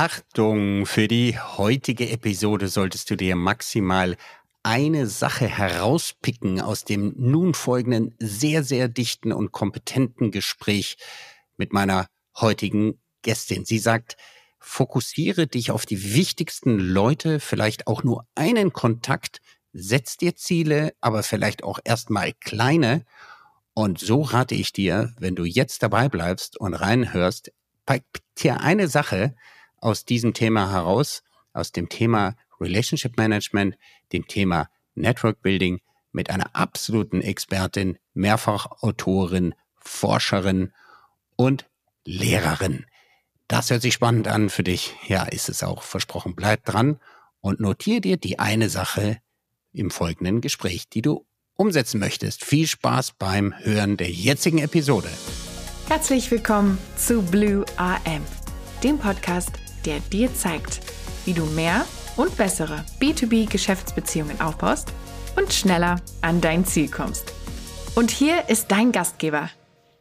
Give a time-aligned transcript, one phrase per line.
[0.00, 4.16] Achtung, für die heutige Episode solltest du dir maximal
[4.62, 10.98] eine Sache herauspicken aus dem nun folgenden sehr, sehr dichten und kompetenten Gespräch
[11.56, 12.06] mit meiner
[12.36, 13.64] heutigen Gästin.
[13.64, 14.16] Sie sagt,
[14.60, 19.40] fokussiere dich auf die wichtigsten Leute, vielleicht auch nur einen Kontakt,
[19.72, 23.04] setz dir Ziele, aber vielleicht auch erstmal kleine.
[23.74, 27.50] Und so rate ich dir, wenn du jetzt dabei bleibst und reinhörst,
[27.84, 28.04] pick
[28.36, 29.34] dir eine Sache,
[29.80, 31.22] aus diesem Thema heraus,
[31.52, 33.76] aus dem Thema Relationship Management,
[34.12, 35.80] dem Thema Network Building
[36.12, 40.72] mit einer absoluten Expertin, Mehrfachautorin, Forscherin
[41.36, 41.68] und
[42.04, 42.86] Lehrerin.
[43.46, 44.94] Das hört sich spannend an für dich.
[45.06, 46.34] Ja, ist es auch versprochen.
[46.34, 46.98] Bleib dran
[47.40, 49.18] und notier dir die eine Sache
[49.72, 52.44] im folgenden Gespräch, die du umsetzen möchtest.
[52.44, 55.08] Viel Spaß beim Hören der jetzigen Episode.
[55.88, 58.22] Herzlich willkommen zu Blue AM,
[58.82, 59.52] dem Podcast
[59.84, 60.80] der dir zeigt,
[61.24, 61.84] wie du mehr
[62.16, 64.92] und bessere B2B-Geschäftsbeziehungen aufbaust
[65.36, 67.32] und schneller an dein Ziel kommst.
[67.94, 69.50] Und hier ist dein Gastgeber,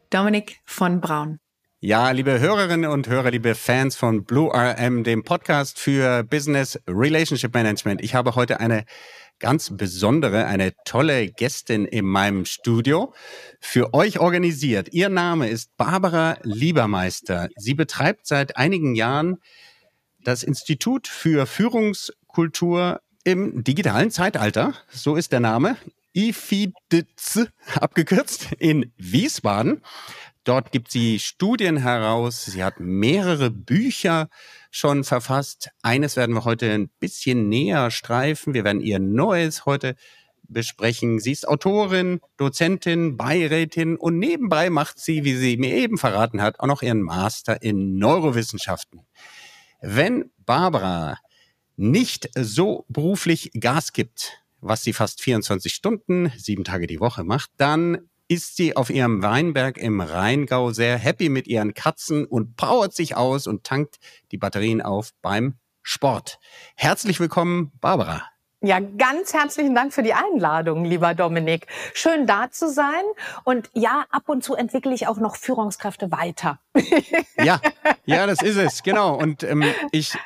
[0.10, 1.40] Dominik von Braun.
[1.80, 7.54] Ja, liebe Hörerinnen und Hörer, liebe Fans von Blue RM, dem Podcast für Business Relationship
[7.54, 8.02] Management.
[8.02, 8.84] Ich habe heute eine
[9.40, 13.14] ganz besondere, eine tolle Gästin in meinem Studio
[13.60, 14.90] für euch organisiert.
[14.92, 17.50] Ihr Name ist Barbara Liebermeister.
[17.56, 19.38] Sie betreibt seit einigen Jahren
[20.28, 25.78] das Institut für Führungskultur im digitalen Zeitalter, so ist der Name,
[26.14, 29.82] IFIDZ abgekürzt, in Wiesbaden.
[30.44, 32.44] Dort gibt sie Studien heraus.
[32.44, 34.28] Sie hat mehrere Bücher
[34.70, 35.70] schon verfasst.
[35.82, 38.54] Eines werden wir heute ein bisschen näher streifen.
[38.54, 39.96] Wir werden ihr Neues heute
[40.50, 41.20] besprechen.
[41.20, 46.60] Sie ist Autorin, Dozentin, Beirätin und nebenbei macht sie, wie sie mir eben verraten hat,
[46.60, 49.06] auch noch ihren Master in Neurowissenschaften.
[49.82, 51.18] Wenn Barbara
[51.76, 57.52] nicht so beruflich Gas gibt, was sie fast 24 Stunden, sieben Tage die Woche macht,
[57.58, 62.94] dann ist sie auf ihrem Weinberg im Rheingau sehr happy mit ihren Katzen und powert
[62.94, 63.98] sich aus und tankt
[64.32, 66.40] die Batterien auf beim Sport.
[66.76, 68.26] Herzlich willkommen, Barbara.
[68.62, 71.68] Ja, ganz herzlichen Dank für die Einladung, lieber Dominik.
[71.94, 73.04] Schön da zu sein.
[73.44, 76.60] Und ja, ab und zu entwickle ich auch noch Führungskräfte weiter.
[77.44, 77.62] ja,
[78.06, 79.16] ja, das ist es, genau.
[79.16, 80.18] Und ähm, ich,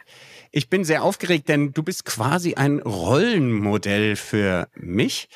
[0.50, 5.28] ich bin sehr aufgeregt, denn du bist quasi ein Rollenmodell für mich.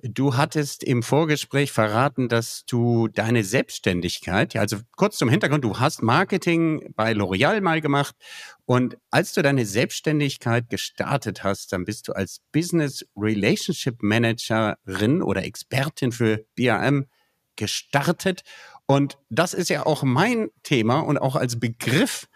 [0.00, 6.04] Du hattest im Vorgespräch verraten, dass du deine Selbstständigkeit, also kurz zum Hintergrund, du hast
[6.04, 8.14] Marketing bei L'Oreal mal gemacht
[8.64, 15.44] und als du deine Selbstständigkeit gestartet hast, dann bist du als Business Relationship Managerin oder
[15.44, 17.06] Expertin für BAM
[17.56, 18.44] gestartet
[18.86, 22.28] und das ist ja auch mein Thema und auch als Begriff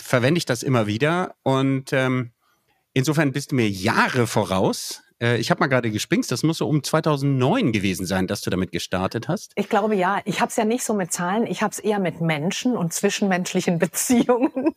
[0.00, 2.30] verwende ich das immer wieder und ähm,
[2.92, 6.68] insofern bist du mir Jahre voraus äh, ich habe mal gerade gespingst, das muss so
[6.68, 9.52] um 2009 gewesen sein, dass du damit gestartet hast.
[9.56, 10.20] Ich glaube ja.
[10.24, 12.92] Ich habe es ja nicht so mit Zahlen, ich habe es eher mit Menschen und
[12.92, 14.74] zwischenmenschlichen Beziehungen.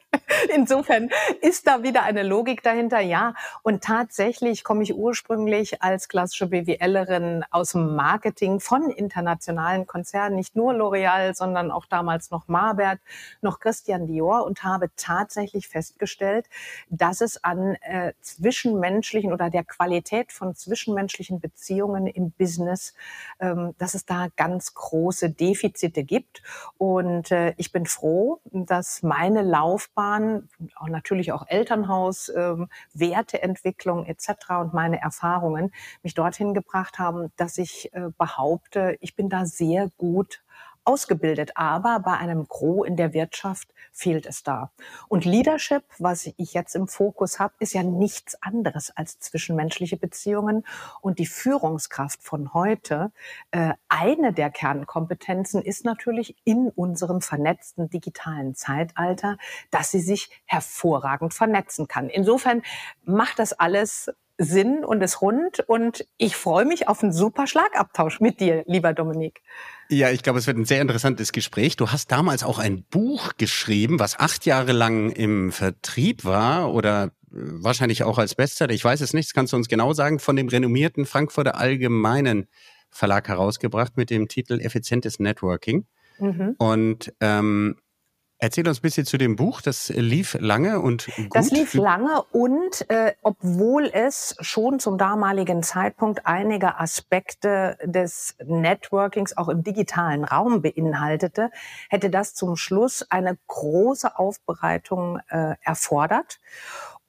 [0.54, 1.10] Insofern
[1.42, 3.34] ist da wieder eine Logik dahinter, ja.
[3.64, 10.56] Und tatsächlich komme ich ursprünglich als klassische BWLerin aus dem Marketing von internationalen Konzernen, nicht
[10.56, 13.00] nur L'Oreal, sondern auch damals noch Marbert,
[13.42, 16.48] noch Christian Dior und habe tatsächlich festgestellt,
[16.90, 22.94] dass es an äh, zwischenmenschlichen oder der Qualität von zwischenmenschlichen Beziehungen im Business,
[23.40, 26.42] ähm, dass es da ganz große Defizite gibt.
[26.78, 34.30] Und äh, ich bin froh, dass meine Laufbahn, auch natürlich auch Elternhaus, ähm, Werteentwicklung etc.
[34.62, 35.72] und meine Erfahrungen
[36.04, 40.42] mich dorthin gebracht haben, dass ich äh, behaupte, ich bin da sehr gut
[40.84, 44.72] ausgebildet, aber bei einem Gros in der Wirtschaft fehlt es da.
[45.08, 50.66] Und Leadership, was ich jetzt im Fokus habe, ist ja nichts anderes als zwischenmenschliche Beziehungen
[51.02, 53.12] und die Führungskraft von heute.
[53.52, 59.38] Äh, eine der Kernkompetenzen ist natürlich in unserem vernetzten digitalen Zeitalter,
[59.70, 62.10] dass sie sich hervorragend vernetzen kann.
[62.10, 62.64] Insofern
[63.04, 64.12] macht das alles
[64.44, 68.94] Sinn und ist rund und ich freue mich auf einen super Schlagabtausch mit dir, lieber
[68.94, 69.42] Dominik.
[69.90, 71.76] Ja, ich glaube, es wird ein sehr interessantes Gespräch.
[71.76, 77.06] Du hast damals auch ein Buch geschrieben, was acht Jahre lang im Vertrieb war oder
[77.06, 78.74] äh, wahrscheinlich auch als Bestseller.
[78.74, 82.48] Ich weiß es nicht, das kannst du uns genau sagen, von dem renommierten Frankfurter Allgemeinen
[82.90, 85.86] Verlag herausgebracht mit dem Titel Effizientes Networking.
[86.20, 86.56] Mhm.
[86.58, 87.78] Und ähm,
[88.44, 89.62] Erzähl uns ein bisschen zu dem Buch.
[89.62, 91.28] Das lief lange und gut.
[91.36, 99.38] Das lief lange und äh, obwohl es schon zum damaligen Zeitpunkt einige Aspekte des Networkings
[99.38, 101.52] auch im digitalen Raum beinhaltete,
[101.88, 106.40] hätte das zum Schluss eine große Aufbereitung äh, erfordert.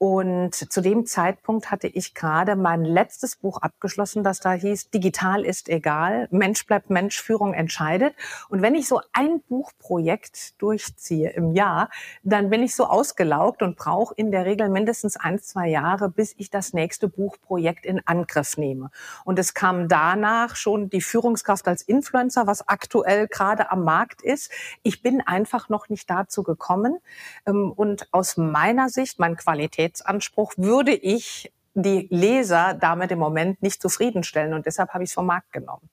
[0.02, 5.44] Und zu dem Zeitpunkt hatte ich gerade mein letztes Buch abgeschlossen, das da hieß Digital
[5.44, 8.12] ist egal, Mensch bleibt Mensch, Führung entscheidet.
[8.48, 11.88] Und wenn ich so ein Buchprojekt durchziehe im Jahr,
[12.24, 16.34] dann bin ich so ausgelaugt und brauche in der Regel mindestens ein, zwei Jahre, bis
[16.36, 18.90] ich das nächste Buchprojekt in Angriff nehme.
[19.24, 24.50] Und es kam danach schon die Führungskraft als Influencer, was aktuell gerade am Markt ist.
[24.82, 26.98] Ich bin einfach noch nicht dazu gekommen.
[27.46, 33.62] Ähm, und aus meiner Sicht, mein Qualität Qualitätsanspruch würde ich die Leser damit im Moment
[33.62, 35.88] nicht zufriedenstellen und deshalb habe ich es vom Markt genommen.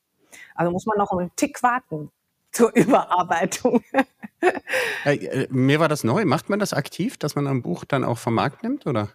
[0.56, 2.12] Also muss man noch einen Tick warten
[2.52, 3.84] zur Überarbeitung.
[5.06, 6.26] äh, mir war das neu.
[6.26, 9.10] Macht man das aktiv, dass man ein Buch dann auch vom Markt nimmt, oder?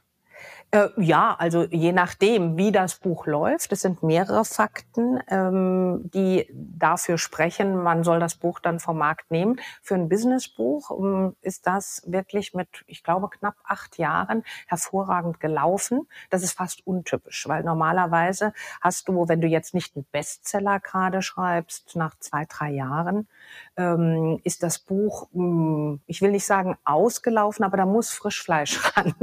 [0.75, 3.71] Äh, ja, also je nachdem, wie das Buch läuft.
[3.71, 9.31] Es sind mehrere Fakten, ähm, die dafür sprechen, man soll das Buch dann vom Markt
[9.31, 9.61] nehmen.
[9.83, 16.09] Für ein Businessbuch ähm, ist das wirklich mit, ich glaube, knapp acht Jahren hervorragend gelaufen.
[16.31, 21.23] Das ist fast untypisch, weil normalerweise hast du, wenn du jetzt nicht einen Bestseller gerade
[21.23, 23.29] schreibst, nach zwei, drei Jahren,
[23.77, 28.81] ähm, ist das Buch, mh, hm, ich will nicht sagen ausgelaufen, aber da muss Frischfleisch
[28.97, 29.15] ran.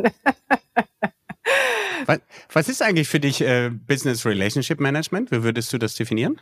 [2.05, 2.19] Was,
[2.51, 5.31] was ist eigentlich für dich äh, Business Relationship Management?
[5.31, 6.41] Wie würdest du das definieren?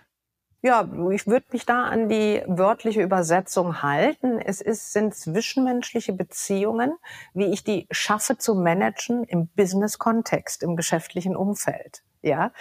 [0.62, 4.40] Ja, ich würde mich da an die wörtliche Übersetzung halten.
[4.40, 6.94] Es ist, sind zwischenmenschliche Beziehungen,
[7.34, 12.52] wie ich die schaffe zu managen im Business-Kontext, im geschäftlichen Umfeld ja.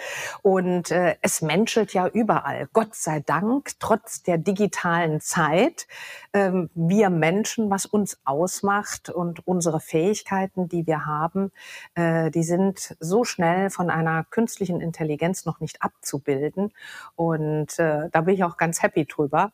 [0.41, 2.67] Und äh, es menschelt ja überall.
[2.73, 5.87] Gott sei Dank, trotz der digitalen Zeit,
[6.33, 11.51] ähm, wir Menschen, was uns ausmacht und unsere Fähigkeiten, die wir haben,
[11.95, 16.71] äh, die sind so schnell von einer künstlichen Intelligenz noch nicht abzubilden.
[17.15, 19.51] Und äh, da bin ich auch ganz happy drüber.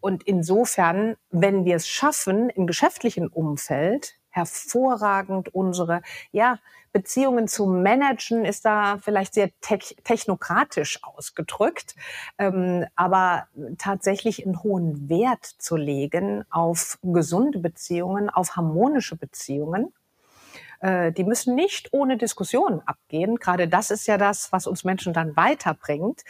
[0.00, 6.02] Und insofern, wenn wir es schaffen, im geschäftlichen Umfeld hervorragend unsere
[6.32, 6.58] ja,
[6.92, 11.94] Beziehungen zu managen, ist da vielleicht sehr te technokratisch ausgedrückt,
[12.38, 13.46] ähm, aber
[13.78, 19.92] tatsächlich einen hohen Wert zu legen auf gesunde Beziehungen, auf harmonische Beziehungen.
[20.80, 23.36] Äh, die müssen nicht ohne Diskussion abgehen.
[23.36, 26.22] Gerade das ist ja das, was uns Menschen dann weiterbringt.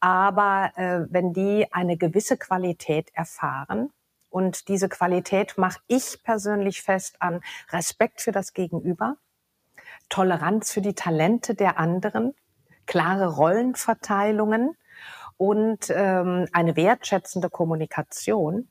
[0.00, 3.90] Aber äh, wenn die eine gewisse Qualität erfahren,
[4.36, 7.40] und diese Qualität mache ich persönlich fest an
[7.70, 9.16] Respekt für das Gegenüber,
[10.10, 12.34] Toleranz für die Talente der anderen,
[12.84, 14.76] klare Rollenverteilungen
[15.38, 18.68] und ähm, eine wertschätzende Kommunikation.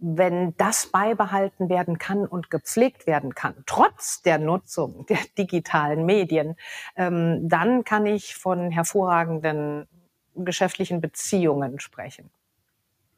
[0.00, 6.56] Wenn das beibehalten werden kann und gepflegt werden kann, trotz der Nutzung der digitalen Medien,
[6.96, 9.86] ähm, dann kann ich von hervorragenden
[10.34, 12.28] geschäftlichen Beziehungen sprechen.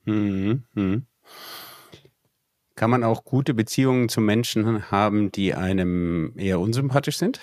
[0.04, 1.06] Mhm.
[2.78, 7.40] Kann man auch gute Beziehungen zu Menschen haben, die einem eher unsympathisch sind?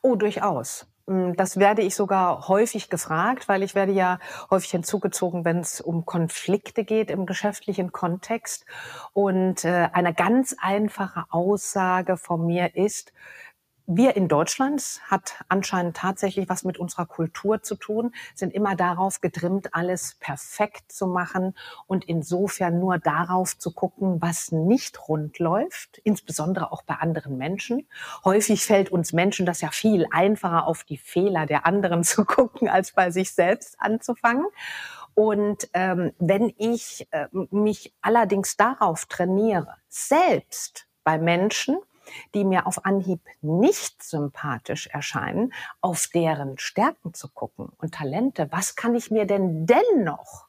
[0.00, 0.86] Oh, durchaus.
[1.04, 4.18] Mm, das werde ich sogar häufig gefragt, weil ich werde ja
[4.50, 8.64] häufig hinzugezogen, wenn es um Konflikte geht im geschäftlichen Kontext.
[9.12, 13.12] Und äh, eine ganz einfache Aussage von mir ist,
[13.86, 19.20] wir in Deutschland hat anscheinend tatsächlich was mit unserer Kultur zu tun, sind immer darauf
[19.20, 21.54] getrimmt, alles perfekt zu machen
[21.86, 27.88] und insofern nur darauf zu gucken, was nicht rund läuft, insbesondere auch bei anderen Menschen.
[28.24, 32.68] Häufig fällt uns Menschen das ja viel einfacher, auf die Fehler der anderen zu gucken,
[32.68, 34.46] als bei sich selbst anzufangen.
[35.14, 41.78] Und ähm, wenn ich äh, mich allerdings darauf trainiere, selbst bei Menschen,
[42.34, 48.48] die mir auf Anhieb nicht sympathisch erscheinen, auf deren Stärken zu gucken und Talente.
[48.50, 50.46] Was kann ich mir denn dennoch?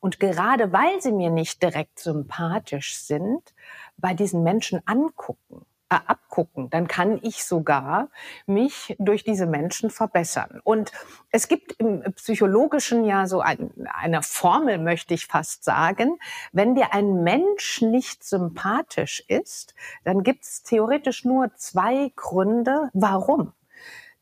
[0.00, 3.54] Und gerade weil sie mir nicht direkt sympathisch sind,
[3.96, 8.08] bei diesen Menschen angucken abgucken, dann kann ich sogar
[8.46, 10.60] mich durch diese Menschen verbessern.
[10.64, 10.92] Und
[11.30, 16.18] es gibt im Psychologischen ja so ein, eine Formel, möchte ich fast sagen.
[16.52, 23.52] Wenn dir ein Mensch nicht sympathisch ist, dann gibt es theoretisch nur zwei Gründe, warum.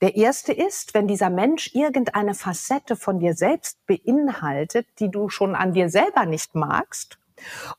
[0.02, 5.54] Der erste ist, wenn dieser Mensch irgendeine Facette von dir selbst beinhaltet, die du schon
[5.54, 7.18] an dir selber nicht magst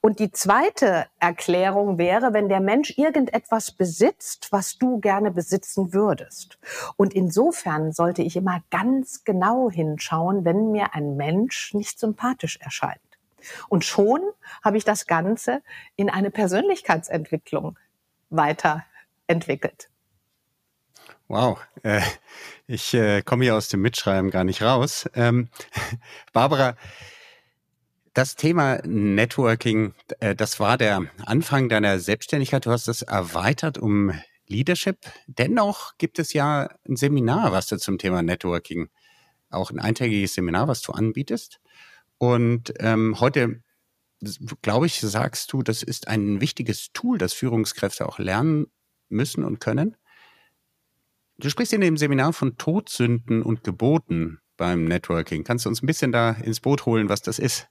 [0.01, 6.59] und die zweite Erklärung wäre, wenn der Mensch irgendetwas besitzt, was du gerne besitzen würdest.
[6.95, 12.99] Und insofern sollte ich immer ganz genau hinschauen, wenn mir ein Mensch nicht sympathisch erscheint.
[13.69, 14.21] Und schon
[14.63, 15.61] habe ich das Ganze
[15.95, 17.77] in eine Persönlichkeitsentwicklung
[18.29, 19.89] weiterentwickelt.
[21.29, 22.01] Wow, äh,
[22.67, 25.09] ich äh, komme hier aus dem Mitschreiben gar nicht raus.
[25.13, 25.49] Ähm,
[26.33, 26.77] Barbara,
[28.17, 32.65] das Thema Networking, äh, das war der Anfang deiner Selbstständigkeit.
[32.65, 34.11] Du hast es erweitert um
[34.47, 34.97] Leadership.
[35.27, 38.89] Dennoch gibt es ja ein Seminar, was du zum Thema Networking,
[39.51, 41.59] auch ein eintägiges Seminar, was du anbietest.
[42.17, 43.61] Und ähm, heute,
[44.63, 48.65] glaube ich, sagst du, das ist ein wichtiges Tool, das Führungskräfte auch lernen
[49.09, 49.95] müssen und können.
[51.37, 55.43] Du sprichst in dem Seminar von Todsünden und Geboten beim Networking.
[55.43, 57.69] Kannst du uns ein bisschen da ins Boot holen, was das ist?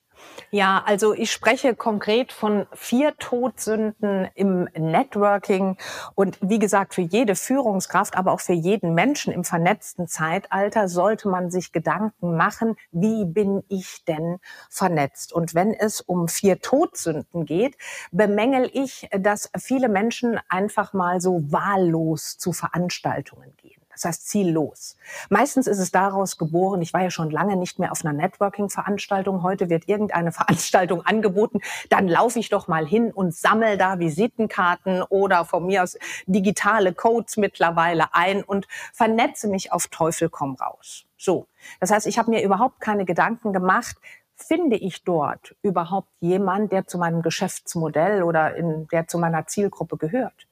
[0.50, 5.76] Ja, also ich spreche konkret von vier Todsünden im Networking
[6.14, 11.28] und wie gesagt, für jede Führungskraft, aber auch für jeden Menschen im vernetzten Zeitalter sollte
[11.28, 14.38] man sich Gedanken machen, wie bin ich denn
[14.70, 15.32] vernetzt?
[15.32, 17.76] Und wenn es um vier Todsünden geht,
[18.12, 23.85] bemängel ich, dass viele Menschen einfach mal so wahllos zu Veranstaltungen gehen.
[23.96, 24.98] Das heißt ziellos.
[25.30, 29.42] Meistens ist es daraus geboren, ich war ja schon lange nicht mehr auf einer Networking-Veranstaltung,
[29.42, 35.02] heute wird irgendeine Veranstaltung angeboten, dann laufe ich doch mal hin und sammle da Visitenkarten
[35.02, 41.06] oder von mir aus digitale Codes mittlerweile ein und vernetze mich auf Teufel komm raus.
[41.16, 41.46] So.
[41.80, 43.96] Das heißt, ich habe mir überhaupt keine Gedanken gemacht,
[44.36, 49.96] finde ich dort überhaupt jemand, der zu meinem Geschäftsmodell oder in, der zu meiner Zielgruppe
[49.96, 50.46] gehört?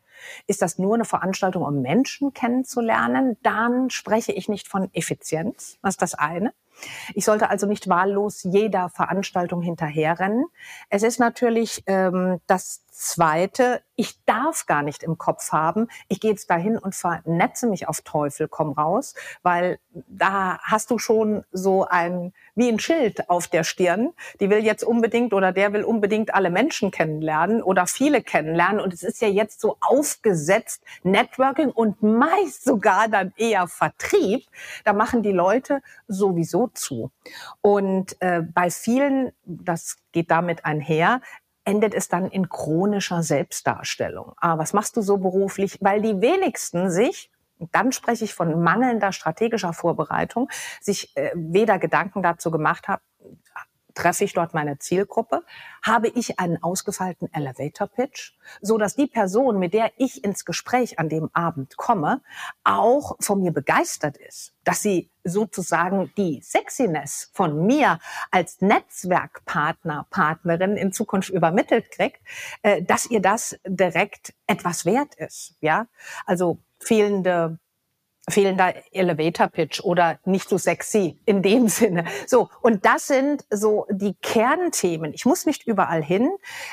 [0.46, 3.36] Ist das nur eine Veranstaltung, um Menschen kennenzulernen?
[3.42, 5.78] Dann spreche ich nicht von Effizienz.
[5.82, 6.52] Das ist das eine.
[7.14, 10.46] Ich sollte also nicht wahllos jeder Veranstaltung hinterherrennen.
[10.90, 16.30] Es ist natürlich ähm, das Zweite, ich darf gar nicht im Kopf haben, ich gehe
[16.30, 21.84] jetzt dahin und vernetze mich auf Teufel komm raus, weil da hast du schon so
[21.84, 24.12] ein, wie ein Schild auf der Stirn.
[24.38, 28.80] Die will jetzt unbedingt oder der will unbedingt alle Menschen kennenlernen oder viele kennenlernen.
[28.80, 34.46] Und es ist ja jetzt so aufgesetzt, Networking und meist sogar dann eher Vertrieb.
[34.84, 37.10] Da machen die Leute sowieso zu.
[37.60, 41.20] Und äh, bei vielen, das geht damit einher,
[41.64, 44.32] endet es dann in chronischer Selbstdarstellung.
[44.36, 45.78] Ah, was machst du so beruflich?
[45.80, 47.30] Weil die wenigsten sich
[47.72, 50.48] dann spreche ich von mangelnder strategischer Vorbereitung,
[50.80, 53.02] sich äh, weder Gedanken dazu gemacht haben,
[53.94, 55.42] treffe ich dort meine Zielgruppe?
[55.82, 60.98] Habe ich einen ausgefeilten Elevator Pitch, so dass die Person, mit der ich ins Gespräch
[60.98, 62.22] an dem Abend komme,
[62.64, 67.98] auch von mir begeistert ist, dass sie sozusagen die Sexiness von mir
[68.30, 72.20] als Netzwerkpartner, Partnerin in Zukunft übermittelt kriegt,
[72.62, 75.86] äh, dass ihr das direkt etwas wert ist, ja?
[76.26, 77.58] Also fehlende
[78.28, 82.04] fehlender Elevator Pitch oder nicht so sexy in dem Sinne.
[82.26, 85.12] So und das sind so die Kernthemen.
[85.12, 86.30] Ich muss nicht überall hin.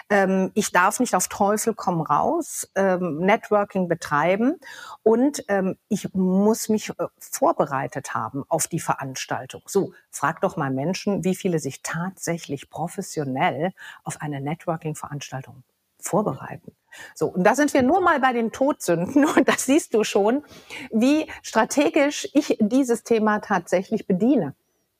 [0.09, 4.55] Ähm, ich darf nicht auf Teufel komm raus ähm, Networking betreiben
[5.03, 9.61] und ähm, ich muss mich äh, vorbereitet haben auf die Veranstaltung.
[9.65, 15.63] So frag doch mal Menschen, wie viele sich tatsächlich professionell auf eine Networking-Veranstaltung
[16.01, 16.73] vorbereiten.
[17.15, 20.43] So, und da sind wir nur mal bei den Todsünden und das siehst du schon,
[20.91, 24.55] wie strategisch ich dieses Thema tatsächlich bediene.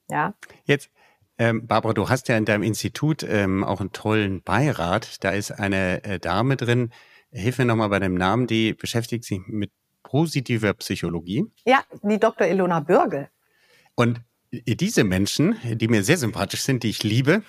[0.10, 0.34] Ja.
[0.66, 0.90] Jetzt,
[1.38, 5.24] ähm, Barbara, du hast ja in deinem Institut ähm, auch einen tollen Beirat.
[5.24, 6.92] Da ist eine äh, Dame drin,
[7.32, 9.72] hilf mir nochmal bei dem Namen, die beschäftigt sich mit
[10.04, 11.46] positiver Psychologie.
[11.66, 12.48] Ja, die Dr.
[12.48, 13.30] Ilona Bürgel.
[13.96, 17.44] Und diese Menschen, die mir sehr sympathisch sind, die ich liebe,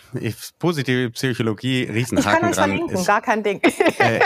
[0.59, 2.71] positive Psychologie, Riesenhaken ich kann euch dran.
[2.71, 3.61] Verlinken, ist, gar kein Ding.
[3.99, 4.21] Äh,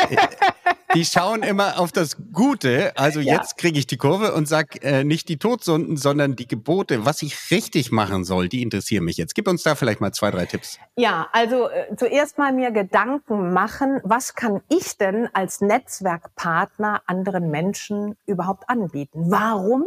[0.95, 2.97] die schauen immer auf das Gute.
[2.97, 3.35] Also ja.
[3.35, 7.23] jetzt kriege ich die Kurve und sag äh, nicht die Todsünden, sondern die Gebote, was
[7.23, 9.35] ich richtig machen soll, die interessieren mich jetzt.
[9.35, 10.78] Gib uns da vielleicht mal zwei, drei Tipps.
[10.97, 17.50] Ja, also äh, zuerst mal mir Gedanken machen, was kann ich denn als Netzwerkpartner anderen
[17.50, 19.25] Menschen überhaupt anbieten?
[19.30, 19.85] Warum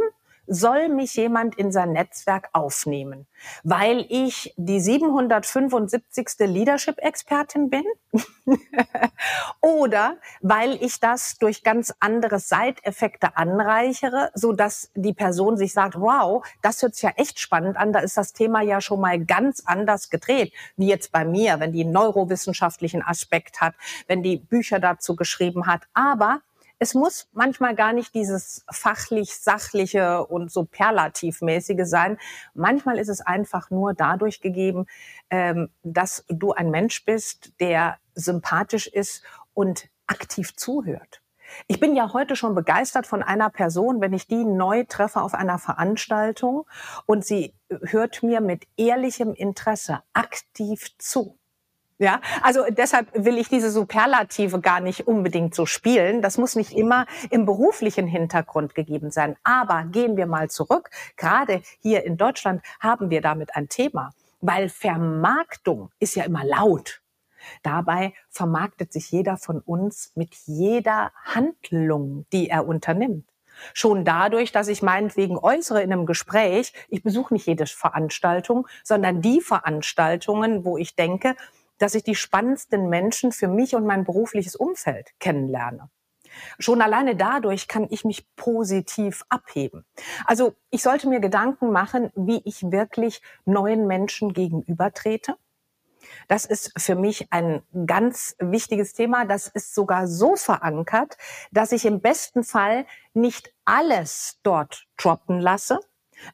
[0.49, 3.27] soll mich jemand in sein Netzwerk aufnehmen,
[3.63, 6.27] weil ich die 775.
[6.39, 7.83] Leadership-Expertin bin
[9.61, 15.99] oder weil ich das durch ganz andere Side-Effekte anreichere, so dass die Person sich sagt,
[15.99, 19.23] wow, das hört sich ja echt spannend an, da ist das Thema ja schon mal
[19.23, 23.75] ganz anders gedreht, wie jetzt bei mir, wenn die einen neurowissenschaftlichen Aspekt hat,
[24.07, 26.41] wenn die Bücher dazu geschrieben hat, aber
[26.79, 32.17] es muss manchmal gar nicht dieses fachlich sachliche und so perlativmäßige sein.
[32.53, 34.85] Manchmal ist es einfach nur dadurch gegeben,
[35.29, 41.21] ähm, dass du ein Mensch bist, der sympathisch ist und aktiv zuhört.
[41.67, 45.33] Ich bin ja heute schon begeistert von einer Person, wenn ich die neu treffe auf
[45.33, 46.65] einer Veranstaltung
[47.05, 51.37] und sie hört mir mit ehrlichem Interesse aktiv zu.
[52.01, 56.21] Ja, also deshalb will ich diese Superlative gar nicht unbedingt so spielen.
[56.21, 59.35] Das muss nicht immer im beruflichen Hintergrund gegeben sein.
[59.43, 60.91] Aber gehen wir mal zurück.
[61.17, 67.01] Gerade hier in Deutschland haben wir damit ein Thema, weil Vermarktung ist ja immer laut.
[67.63, 73.25] Dabei vermarktet sich jeder von uns mit jeder Handlung, die er unternimmt.
[73.73, 79.21] Schon dadurch, dass ich meinetwegen äußere in einem Gespräch, ich besuche nicht jede Veranstaltung, sondern
[79.21, 81.35] die Veranstaltungen, wo ich denke,
[81.79, 85.89] dass ich die spannendsten Menschen für mich und mein berufliches Umfeld kennenlerne.
[86.59, 89.85] Schon alleine dadurch kann ich mich positiv abheben.
[90.25, 95.35] Also ich sollte mir Gedanken machen, wie ich wirklich neuen Menschen gegenübertrete.
[96.27, 99.25] Das ist für mich ein ganz wichtiges Thema.
[99.25, 101.17] Das ist sogar so verankert,
[101.51, 105.79] dass ich im besten Fall nicht alles dort droppen lasse,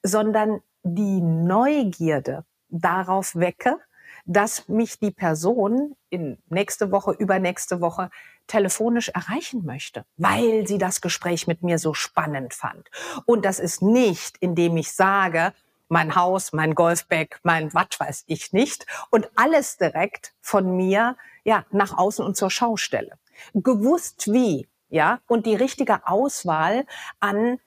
[0.03, 3.79] sondern die Neugierde darauf wecke,
[4.25, 8.09] dass mich die Person in nächste Woche, übernächste Woche
[8.47, 12.89] telefonisch erreichen möchte, weil sie das Gespräch mit mir so spannend fand.
[13.25, 15.53] Und das ist nicht, indem ich sage,
[15.87, 21.65] mein Haus, mein Golfbag, mein was weiß ich nicht und alles direkt von mir ja
[21.71, 23.17] nach außen und zur Schaustelle.
[23.53, 26.85] Gewusst wie, ja, und die richtige Auswahl
[27.19, 27.59] an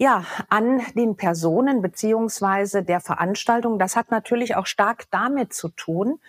[0.00, 3.78] ja, an den Personen beziehungsweise der Veranstaltung.
[3.78, 6.20] Das hat natürlich auch stark damit zu tun,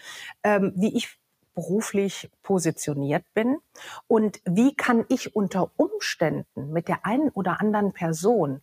[0.43, 1.17] ähm, wie ich
[1.55, 3.59] beruflich positioniert bin
[4.07, 8.61] und wie kann ich unter Umständen mit der einen oder anderen Person,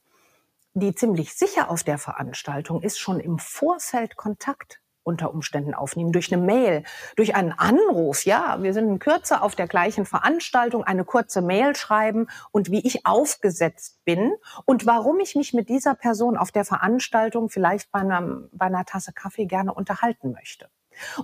[0.75, 6.33] die ziemlich sicher auf der Veranstaltung ist, schon im Vorfeld Kontakt unter Umständen aufnehmen, durch
[6.33, 6.83] eine Mail,
[7.17, 8.25] durch einen Anruf.
[8.25, 12.87] Ja, wir sind in Kürze auf der gleichen Veranstaltung, eine kurze Mail schreiben und wie
[12.87, 14.35] ich aufgesetzt bin
[14.67, 18.85] und warum ich mich mit dieser Person auf der Veranstaltung vielleicht bei, einem, bei einer
[18.85, 20.69] Tasse Kaffee gerne unterhalten möchte.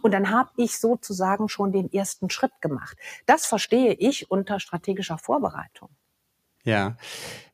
[0.03, 2.97] Und dann habe ich sozusagen schon den ersten Schritt gemacht.
[3.27, 5.91] Das verstehe ich unter strategischer Vorbereitung.
[6.65, 6.97] Ja,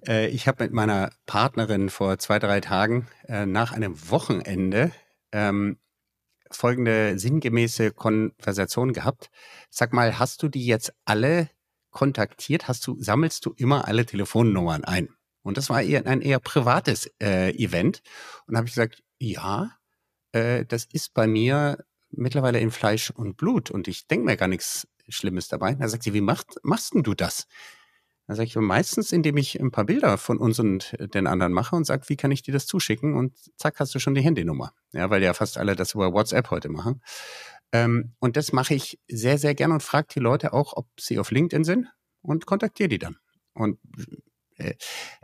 [0.07, 4.93] äh, ich habe mit meiner Partnerin vor zwei, drei Tagen äh, nach einem Wochenende
[5.33, 5.79] ähm,
[6.51, 9.31] folgende sinngemäße Konversation gehabt.
[9.71, 11.49] Sag mal, hast du die jetzt alle
[11.91, 12.69] kontaktiert?
[12.69, 15.09] Hast du, sammelst du immer alle Telefonnummern ein?
[15.43, 18.03] Und das war eher ein eher privates äh, Event.
[18.47, 19.71] Und habe ich gesagt, ja,
[20.33, 24.49] äh, das ist bei mir mittlerweile in Fleisch und Blut und ich denke mir gar
[24.49, 25.75] nichts Schlimmes dabei.
[25.75, 27.47] Da sagt sie, wie macht, machst denn du das?
[28.31, 31.75] Dann sage ich meistens, indem ich ein paar Bilder von uns und den anderen mache
[31.75, 33.17] und sage, wie kann ich dir das zuschicken?
[33.17, 34.73] Und zack, hast du schon die Handynummer.
[34.93, 37.03] Ja, weil ja fast alle das über WhatsApp heute machen.
[37.73, 41.19] Ähm, und das mache ich sehr, sehr gern und frage die Leute auch, ob sie
[41.19, 41.89] auf LinkedIn sind
[42.23, 43.17] und kontaktiere die dann.
[43.53, 43.81] Und
[44.59, 44.75] äh,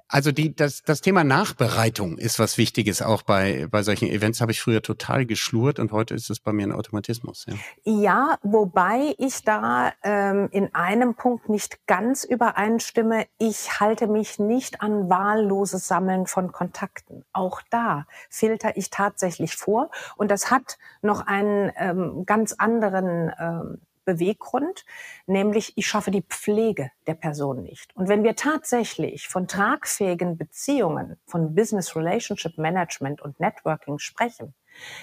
[0.09, 4.41] also die, das, das Thema Nachbereitung ist was Wichtiges auch bei, bei solchen Events.
[4.41, 7.47] Habe ich früher total geschlurt und heute ist es bei mir ein Automatismus.
[7.49, 13.27] Ja, ja wobei ich da ähm, in einem Punkt nicht ganz übereinstimme.
[13.39, 17.25] Ich halte mich nicht an wahlloses Sammeln von Kontakten.
[17.33, 23.81] Auch da filter ich tatsächlich vor und das hat noch einen ähm, ganz anderen ähm,
[24.07, 24.87] Beweggrund,
[25.27, 27.95] nämlich ich schaffe die Pflege der Person nicht.
[27.95, 34.55] Und wenn wir tatsächlich von tragfähigen Beziehungen, von Business Relationship Management und Networking sprechen,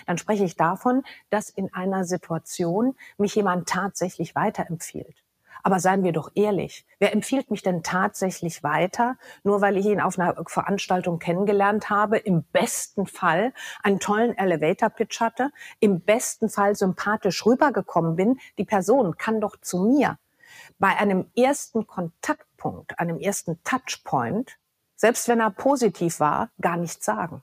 [0.08, 5.24] dann spreche ich davon, dass in einer Situation mich jemand tatsächlich weiterempfiehlt.
[5.64, 10.02] Aber seien wir doch ehrlich, wer empfiehlt mich denn tatsächlich weiter, nur weil ich ihn
[10.02, 16.76] auf einer Veranstaltung kennengelernt habe, im besten Fall einen tollen Elevator-Pitch hatte, im besten Fall
[16.76, 20.18] sympathisch rübergekommen bin, die Person kann doch zu mir
[20.80, 24.58] bei einem ersten Kontaktpunkt, einem ersten Touchpoint,
[24.96, 27.42] selbst wenn er positiv war, gar nichts sagen.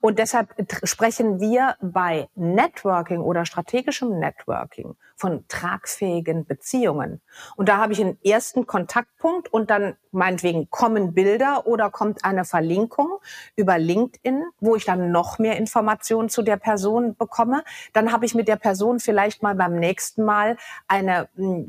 [0.00, 0.54] Und deshalb
[0.84, 7.20] sprechen wir bei Networking oder strategischem Networking von tragfähigen Beziehungen.
[7.56, 12.44] Und da habe ich einen ersten Kontaktpunkt und dann meinetwegen kommen Bilder oder kommt eine
[12.44, 13.18] Verlinkung
[13.56, 17.64] über LinkedIn, wo ich dann noch mehr Informationen zu der Person bekomme.
[17.92, 21.68] Dann habe ich mit der Person vielleicht mal beim nächsten Mal eine, hm,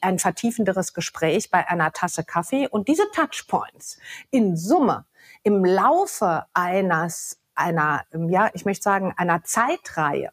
[0.00, 2.68] ein vertiefenderes Gespräch bei einer Tasse Kaffee.
[2.68, 3.98] Und diese Touchpoints
[4.30, 5.04] in Summe
[5.42, 10.32] im Laufe eines einer, ja, ich möchte sagen, einer Zeitreihe,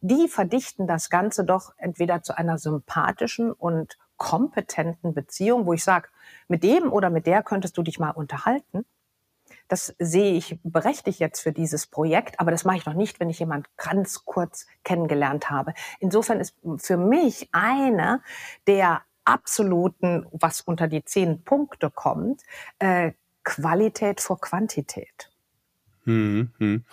[0.00, 6.08] die verdichten das Ganze doch entweder zu einer sympathischen und kompetenten Beziehung, wo ich sage,
[6.48, 8.84] mit dem oder mit der könntest du dich mal unterhalten.
[9.68, 13.30] Das sehe ich berechtigt jetzt für dieses Projekt, aber das mache ich noch nicht, wenn
[13.30, 15.74] ich jemand ganz kurz kennengelernt habe.
[16.00, 18.22] Insofern ist für mich eine
[18.66, 22.42] der absoluten, was unter die zehn Punkte kommt,
[22.78, 23.12] äh,
[23.44, 25.30] Qualität vor Quantität.
[26.06, 26.84] Hm, hm.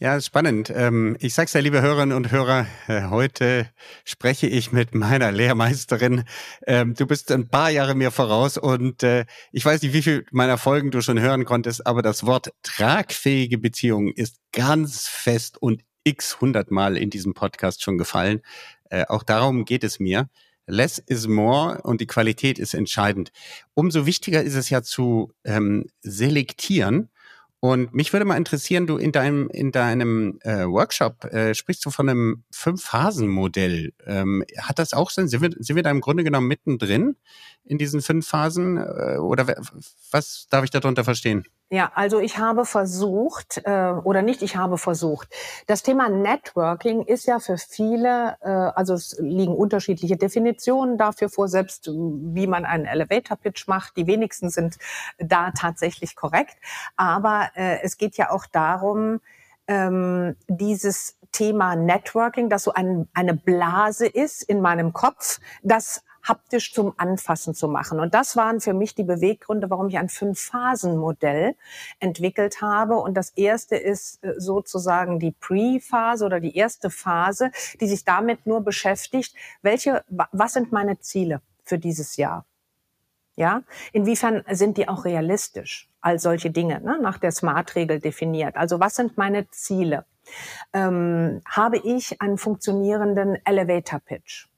[0.00, 0.72] Ja, spannend.
[0.74, 3.68] Ähm, ich sag's ja, liebe Hörerinnen und Hörer, äh, heute
[4.04, 6.24] spreche ich mit meiner Lehrmeisterin.
[6.66, 10.24] Ähm, du bist ein paar Jahre mir voraus und äh, ich weiß nicht, wie viel
[10.30, 15.82] meiner Folgen du schon hören konntest, aber das Wort tragfähige Beziehung ist ganz fest und
[16.04, 18.40] x hundertmal in diesem Podcast schon gefallen.
[18.88, 20.30] Äh, auch darum geht es mir.
[20.66, 23.30] Less is more und die Qualität ist entscheidend.
[23.74, 27.10] Umso wichtiger ist es ja zu ähm, selektieren
[27.60, 31.90] und mich würde mal interessieren, du in deinem, in deinem äh, Workshop äh, sprichst du
[31.90, 33.94] von einem Fünf-Phasen-Modell.
[34.06, 35.26] Ähm, hat das auch Sinn?
[35.26, 37.16] Sind wir, sind wir da im Grunde genommen mittendrin
[37.64, 38.76] in diesen fünf Phasen?
[38.76, 39.56] Äh, oder
[40.12, 41.44] was darf ich darunter verstehen?
[41.70, 45.28] Ja, also ich habe versucht, äh, oder nicht, ich habe versucht.
[45.66, 51.46] Das Thema Networking ist ja für viele, äh, also es liegen unterschiedliche Definitionen dafür vor,
[51.48, 53.98] selbst wie man einen Elevator-Pitch macht.
[53.98, 54.78] Die wenigsten sind
[55.18, 56.56] da tatsächlich korrekt.
[56.96, 59.20] Aber äh, es geht ja auch darum,
[59.66, 66.72] ähm, dieses Thema Networking, dass so ein, eine Blase ist in meinem Kopf, das haptisch
[66.72, 68.00] zum Anfassen zu machen.
[68.00, 71.54] Und das waren für mich die Beweggründe, warum ich ein Fünf-Phasen-Modell
[72.00, 72.96] entwickelt habe.
[72.96, 78.46] Und das erste ist äh, sozusagen die Pre-Phase oder die erste Phase, die sich damit
[78.46, 82.44] nur beschäftigt, welche, was sind meine Ziele für dieses Jahr?
[83.36, 83.62] Ja,
[83.92, 85.88] inwiefern sind die auch realistisch?
[86.00, 88.56] All solche Dinge, ne, nach der Smart-Regel definiert.
[88.56, 90.06] Also was sind meine Ziele?
[90.72, 94.48] Ähm, habe ich einen funktionierenden Elevator-Pitch?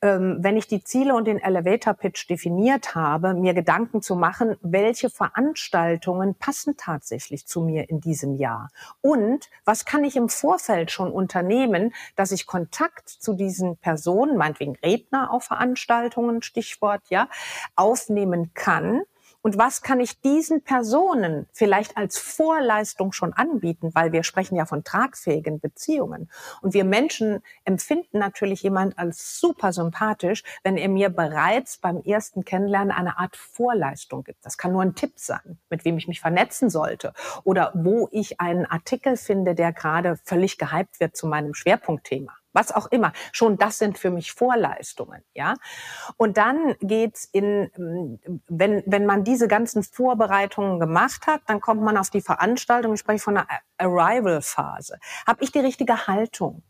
[0.00, 4.56] Ähm, wenn ich die Ziele und den Elevator Pitch definiert habe, mir Gedanken zu machen,
[4.62, 8.70] welche Veranstaltungen passen tatsächlich zu mir in diesem Jahr?
[9.00, 14.76] Und was kann ich im Vorfeld schon unternehmen, dass ich Kontakt zu diesen Personen, meinetwegen
[14.76, 17.28] Redner auf Veranstaltungen, Stichwort, ja,
[17.76, 19.02] aufnehmen kann,
[19.42, 23.90] und was kann ich diesen Personen vielleicht als Vorleistung schon anbieten?
[23.92, 26.30] Weil wir sprechen ja von tragfähigen Beziehungen.
[26.60, 32.44] Und wir Menschen empfinden natürlich jemand als super sympathisch, wenn er mir bereits beim ersten
[32.44, 34.46] Kennenlernen eine Art Vorleistung gibt.
[34.46, 38.40] Das kann nur ein Tipp sein, mit wem ich mich vernetzen sollte oder wo ich
[38.40, 43.12] einen Artikel finde, der gerade völlig gehypt wird zu meinem Schwerpunktthema was auch immer.
[43.32, 45.54] Schon das sind für mich Vorleistungen, ja.
[46.16, 47.70] Und dann geht's in,
[48.48, 53.00] wenn, wenn man diese ganzen Vorbereitungen gemacht hat, dann kommt man auf die Veranstaltung, ich
[53.00, 54.98] spreche von einer Arrival-Phase.
[55.26, 56.62] Habe ich die richtige Haltung?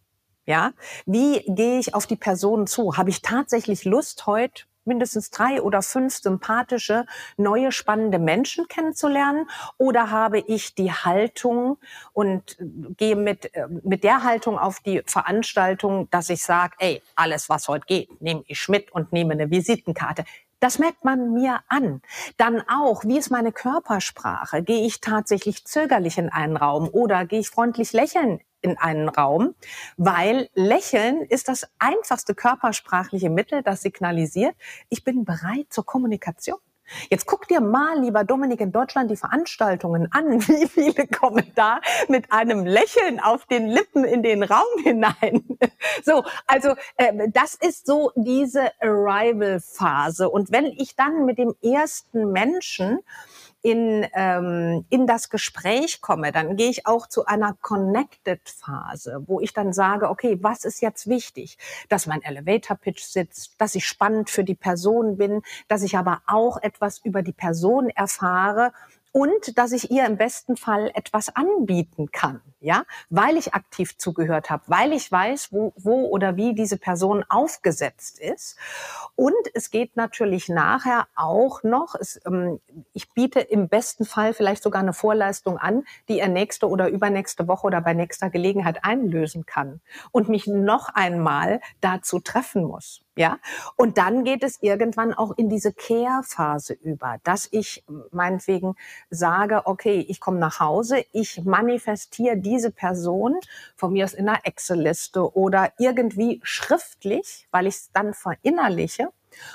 [0.45, 0.73] Ja,
[1.07, 2.97] wie gehe ich auf die Person zu?
[2.97, 9.49] Habe ich tatsächlich Lust, heute mindestens drei oder fünf sympathische, neue, spannende Menschen kennenzulernen?
[9.79, 11.79] Oder habe ich die Haltung
[12.13, 12.65] und äh,
[12.97, 17.69] gehe mit, äh, mit der Haltung auf die Veranstaltung, dass ich sage, ey, alles, was
[17.69, 20.25] heute geht, nehme ich mit und nehme eine Visitenkarte.
[20.61, 22.03] Das merkt man mir an.
[22.37, 24.63] Dann auch, wie ist meine Körpersprache?
[24.63, 29.55] Gehe ich tatsächlich zögerlich in einen Raum oder gehe ich freundlich lächeln in einen Raum,
[29.97, 34.55] weil Lächeln ist das einfachste körpersprachliche Mittel, das signalisiert,
[34.89, 36.59] ich bin bereit zur Kommunikation.
[37.11, 40.41] Jetzt guck dir mal, lieber Dominik, in Deutschland die Veranstaltungen an.
[40.49, 45.45] Wie viele kommen da mit einem Lächeln auf den Lippen in den Raum hinein?
[46.05, 50.29] So, also äh, das ist so diese Arrival-Phase.
[50.29, 53.01] Und wenn ich dann mit dem ersten Menschen
[53.63, 59.53] in, ähm, in das Gespräch komme, dann gehe ich auch zu einer Connected-Phase, wo ich
[59.53, 61.59] dann sage, okay, was ist jetzt wichtig?
[61.89, 66.61] Dass mein Elevator-Pitch sitzt, dass ich spannend für die Person bin, dass ich aber auch
[66.61, 68.73] etwas über die Person erfahre
[69.13, 74.49] und dass ich ihr im besten Fall etwas anbieten kann, ja, weil ich aktiv zugehört
[74.49, 78.57] habe, weil ich weiß, wo, wo oder wie diese Person aufgesetzt ist.
[79.15, 82.61] Und es geht natürlich nachher auch noch, es, ähm,
[82.95, 87.47] ich biete im besten Fall vielleicht sogar eine Vorleistung an, die er nächste oder übernächste
[87.47, 93.03] Woche oder bei nächster Gelegenheit einlösen kann und mich noch einmal dazu treffen muss.
[93.15, 93.39] Ja,
[93.77, 98.75] und dann geht es irgendwann auch in diese Care-Phase über, dass ich meinetwegen
[99.11, 103.39] sage, okay, ich komme nach Hause, ich manifestiere diese Person
[103.77, 109.11] von mir aus in einer Excel-Liste oder irgendwie schriftlich, weil ich es dann verinnerliche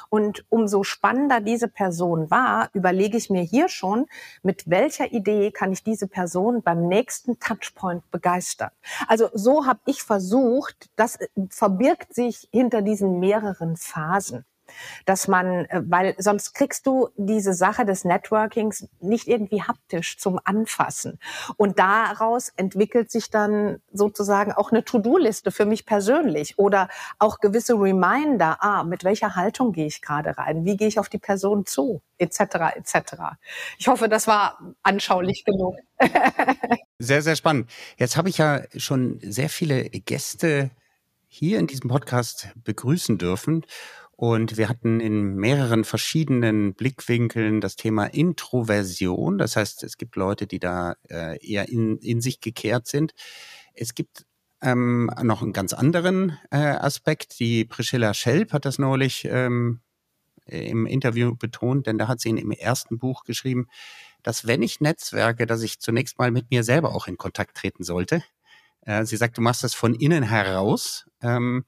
[0.09, 4.05] und umso spannender diese Person war, überlege ich mir hier schon,
[4.43, 8.71] mit welcher Idee kann ich diese Person beim nächsten Touchpoint begeistern.
[9.07, 11.17] Also so habe ich versucht, das
[11.49, 14.45] verbirgt sich hinter diesen mehreren Phasen.
[15.05, 20.39] Dass man, äh, weil sonst kriegst du diese Sache des Networkings nicht irgendwie haptisch zum
[20.43, 21.19] Anfassen.
[21.57, 27.73] Und daraus entwickelt sich dann sozusagen auch eine To-Do-Liste für mich persönlich oder auch gewisse
[27.73, 31.65] Reminder, ah, mit welcher Haltung gehe ich gerade rein, wie gehe ich auf die Person
[31.65, 32.39] zu, etc.
[32.75, 32.97] etc.
[33.77, 35.75] Ich hoffe, das war anschaulich genug.
[36.99, 37.69] sehr, sehr spannend.
[37.97, 40.71] Jetzt habe ich ja schon sehr viele Gäste
[41.27, 43.65] hier in diesem Podcast begrüßen dürfen.
[44.17, 49.37] Und wir hatten in mehreren verschiedenen Blickwinkeln das Thema Introversion.
[49.37, 53.13] Das heißt, es gibt Leute, die da äh, eher in, in sich gekehrt sind.
[53.75, 54.25] Es gibt
[54.63, 57.39] ähm, noch einen ganz anderen äh, Aspekt.
[57.39, 59.81] Die Priscilla Schelp hat das neulich ähm,
[60.47, 63.67] im Interview betont, denn da hat sie in im ersten Buch geschrieben,
[64.23, 67.83] dass wenn ich netzwerke, dass ich zunächst mal mit mir selber auch in Kontakt treten
[67.83, 68.23] sollte.
[68.81, 71.05] Äh, sie sagt, du machst das von innen heraus.
[71.21, 71.65] Ähm,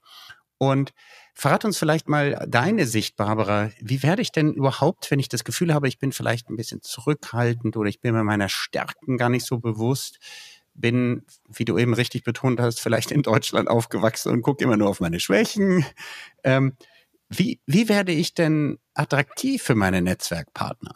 [0.58, 0.92] und
[1.34, 3.70] verrat uns vielleicht mal deine Sicht, Barbara.
[3.80, 6.82] Wie werde ich denn überhaupt, wenn ich das Gefühl habe, ich bin vielleicht ein bisschen
[6.82, 10.18] zurückhaltend oder ich bin mir meiner Stärken gar nicht so bewusst,
[10.74, 14.88] bin, wie du eben richtig betont hast, vielleicht in Deutschland aufgewachsen und gucke immer nur
[14.88, 15.84] auf meine Schwächen.
[16.44, 16.76] Ähm,
[17.28, 20.94] wie, wie werde ich denn attraktiv für meine Netzwerkpartner?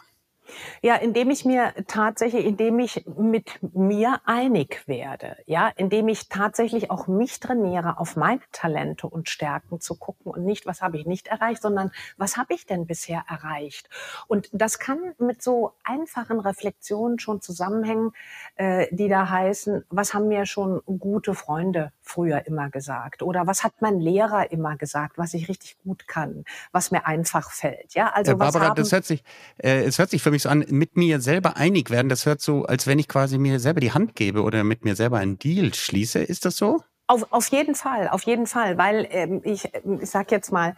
[0.83, 6.90] Ja, indem ich mir tatsächlich, indem ich mit mir einig werde, ja, indem ich tatsächlich
[6.90, 11.07] auch mich trainiere, auf meine Talente und Stärken zu gucken und nicht, was habe ich
[11.07, 13.88] nicht erreicht, sondern was habe ich denn bisher erreicht?
[14.27, 18.12] Und das kann mit so einfachen Reflexionen schon zusammenhängen,
[18.57, 23.23] äh, die da heißen, was haben mir schon gute Freunde früher immer gesagt?
[23.23, 27.51] Oder was hat mein Lehrer immer gesagt, was ich richtig gut kann, was mir einfach
[27.51, 27.95] fällt?
[27.95, 29.23] Ja, also äh, Barbara, haben, das hört sich,
[29.59, 32.09] äh, es hört sich für mich so an, mit mir selber einig werden.
[32.09, 34.97] Das hört so, als wenn ich quasi mir selber die Hand gebe oder mit mir
[34.97, 36.21] selber einen Deal schließe.
[36.21, 36.83] Ist das so?
[37.07, 40.75] Auf, auf jeden Fall, auf jeden Fall, weil ähm, ich, ich sag jetzt mal,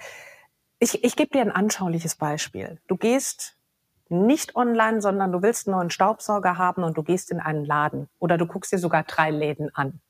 [0.79, 2.81] ich, ich gebe dir ein anschauliches Beispiel.
[2.89, 3.57] Du gehst
[4.09, 8.09] nicht online, sondern du willst einen neuen Staubsauger haben und du gehst in einen Laden
[8.19, 10.01] oder du guckst dir sogar drei Läden an.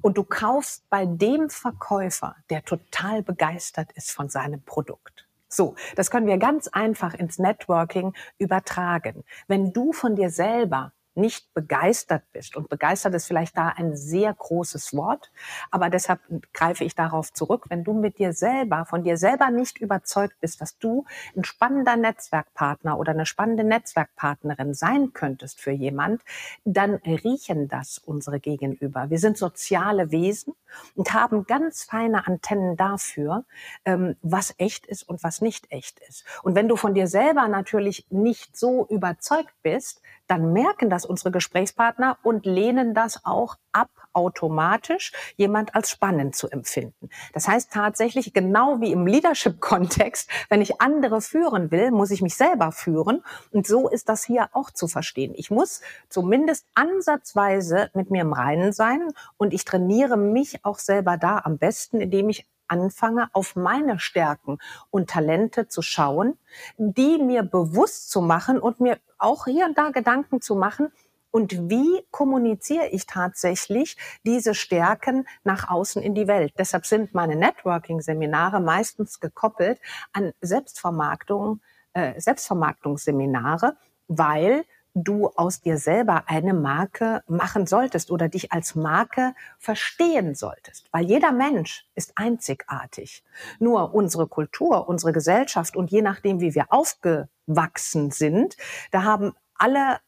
[0.00, 5.28] Und du kaufst bei dem Verkäufer, der total begeistert ist von seinem Produkt.
[5.52, 9.22] So, das können wir ganz einfach ins Networking übertragen.
[9.48, 12.56] Wenn du von dir selber nicht begeistert bist.
[12.56, 15.30] Und begeistert ist vielleicht da ein sehr großes Wort,
[15.70, 16.20] aber deshalb
[16.52, 17.66] greife ich darauf zurück.
[17.68, 21.04] Wenn du mit dir selber, von dir selber nicht überzeugt bist, dass du
[21.36, 26.22] ein spannender Netzwerkpartner oder eine spannende Netzwerkpartnerin sein könntest für jemand,
[26.64, 29.10] dann riechen das unsere Gegenüber.
[29.10, 30.54] Wir sind soziale Wesen
[30.94, 33.44] und haben ganz feine Antennen dafür,
[33.84, 36.24] ähm, was echt ist und was nicht echt ist.
[36.42, 41.30] Und wenn du von dir selber natürlich nicht so überzeugt bist, dann merken das unsere
[41.30, 47.08] Gesprächspartner und lehnen das auch ab automatisch, jemand als spannend zu empfinden.
[47.32, 52.34] Das heißt tatsächlich, genau wie im Leadership-Kontext, wenn ich andere führen will, muss ich mich
[52.34, 53.22] selber führen.
[53.50, 55.32] Und so ist das hier auch zu verstehen.
[55.36, 61.16] Ich muss zumindest ansatzweise mit mir im Reinen sein und ich trainiere mich auch selber
[61.16, 64.58] da am besten, indem ich anfange, auf meine Stärken
[64.90, 66.38] und Talente zu schauen,
[66.78, 70.90] die mir bewusst zu machen und mir auch hier und da Gedanken zu machen,
[71.32, 76.52] und wie kommuniziere ich tatsächlich diese Stärken nach außen in die Welt.
[76.58, 79.80] Deshalb sind meine Networking-Seminare meistens gekoppelt
[80.12, 81.60] an Selbstvermarktung,
[81.94, 83.76] äh, Selbstvermarktungsseminare,
[84.08, 90.86] weil du aus dir selber eine Marke machen solltest oder dich als Marke verstehen solltest.
[90.92, 93.24] Weil jeder Mensch ist einzigartig.
[93.58, 98.56] Nur unsere Kultur, unsere Gesellschaft und je nachdem, wie wir aufgewachsen sind,
[98.90, 99.98] da haben alle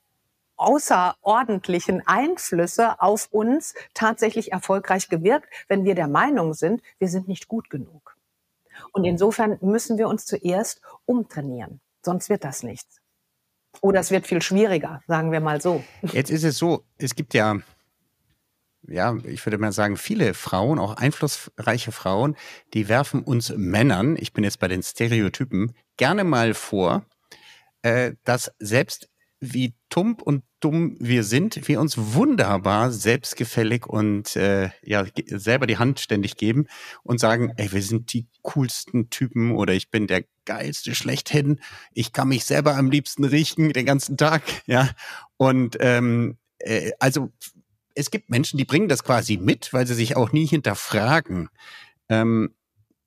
[0.56, 7.48] außerordentlichen Einflüsse auf uns tatsächlich erfolgreich gewirkt, wenn wir der Meinung sind, wir sind nicht
[7.48, 8.16] gut genug.
[8.92, 11.80] Und insofern müssen wir uns zuerst umtrainieren.
[12.02, 13.00] Sonst wird das nichts.
[13.80, 15.84] Oder es wird viel schwieriger, sagen wir mal so.
[16.02, 17.58] Jetzt ist es so, es gibt ja,
[18.86, 22.36] ja, ich würde mal sagen, viele Frauen, auch einflussreiche Frauen,
[22.72, 27.04] die werfen uns Männern, ich bin jetzt bei den Stereotypen, gerne mal vor,
[27.82, 29.08] äh, dass selbst
[29.40, 35.76] wie tump und dumm wir sind, wir uns wunderbar selbstgefällig und äh, ja selber die
[35.76, 36.66] Hand ständig geben
[37.02, 41.60] und sagen, ey, wir sind die coolsten Typen oder ich bin der geilste schlechthin.
[41.92, 44.90] Ich kann mich selber am liebsten riechen den ganzen Tag, ja.
[45.36, 47.30] Und ähm, äh, also
[47.94, 51.50] es gibt Menschen, die bringen das quasi mit, weil sie sich auch nie hinterfragen.
[52.08, 52.54] Ähm,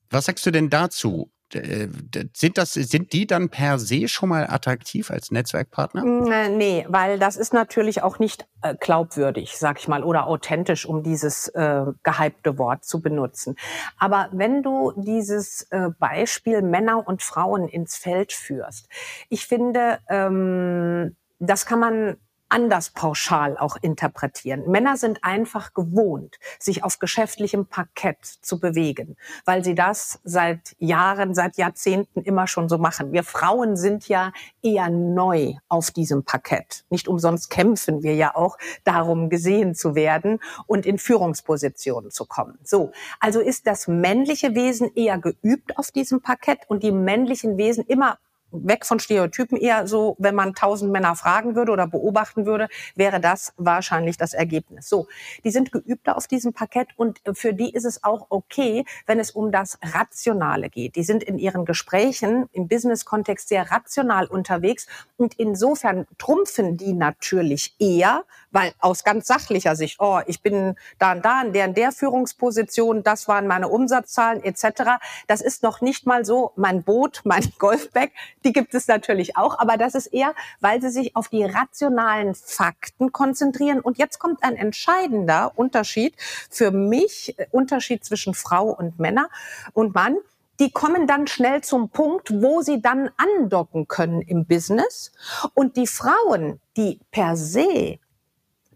[0.10, 1.32] was sagst du denn dazu?
[1.56, 1.88] Äh,
[2.34, 6.04] sind das, sind die dann per se schon mal attraktiv als Netzwerkpartner?
[6.32, 10.86] Äh, nee, weil das ist natürlich auch nicht äh, glaubwürdig, sag ich mal, oder authentisch,
[10.86, 13.56] um dieses äh, gehypte Wort zu benutzen.
[13.98, 18.88] Aber wenn du dieses äh, Beispiel Männer und Frauen ins Feld führst,
[19.30, 22.18] ich finde, ähm, das kann man
[22.50, 24.64] anders pauschal auch interpretieren.
[24.68, 31.34] Männer sind einfach gewohnt, sich auf geschäftlichem Parkett zu bewegen, weil sie das seit Jahren,
[31.34, 33.12] seit Jahrzehnten immer schon so machen.
[33.12, 34.32] Wir Frauen sind ja
[34.62, 36.86] eher neu auf diesem Parkett.
[36.90, 42.58] Nicht umsonst kämpfen wir ja auch darum, gesehen zu werden und in Führungspositionen zu kommen.
[42.64, 47.84] So, also ist das männliche Wesen eher geübt auf diesem Parkett und die männlichen Wesen
[47.86, 48.18] immer
[48.52, 53.20] weg von Stereotypen eher so, wenn man tausend Männer fragen würde oder beobachten würde, wäre
[53.20, 54.88] das wahrscheinlich das Ergebnis.
[54.90, 55.08] So,
[55.44, 59.32] die sind geübter auf diesem Parkett und für die ist es auch okay, wenn es
[59.32, 60.96] um das Rationale geht.
[60.96, 67.76] Die sind in ihren Gesprächen im Business-Kontext sehr rational unterwegs und insofern trumpfen die natürlich
[67.80, 71.74] eher, weil aus ganz sachlicher Sicht, oh, ich bin da und da in der in
[71.74, 75.00] der Führungsposition, das waren meine Umsatzzahlen etc.
[75.28, 78.12] Das ist noch nicht mal so mein Boot, mein Golfbag,
[78.44, 82.36] die gibt es natürlich auch, aber das ist eher, weil sie sich auf die rationalen
[82.36, 83.80] Fakten konzentrieren.
[83.80, 86.16] Und jetzt kommt ein entscheidender Unterschied
[86.50, 89.30] für mich, äh, Unterschied zwischen Frau und Männer
[89.74, 90.18] und Mann
[90.60, 95.12] die kommen dann schnell zum Punkt, wo sie dann andocken können im Business.
[95.54, 98.00] Und die Frauen, die per se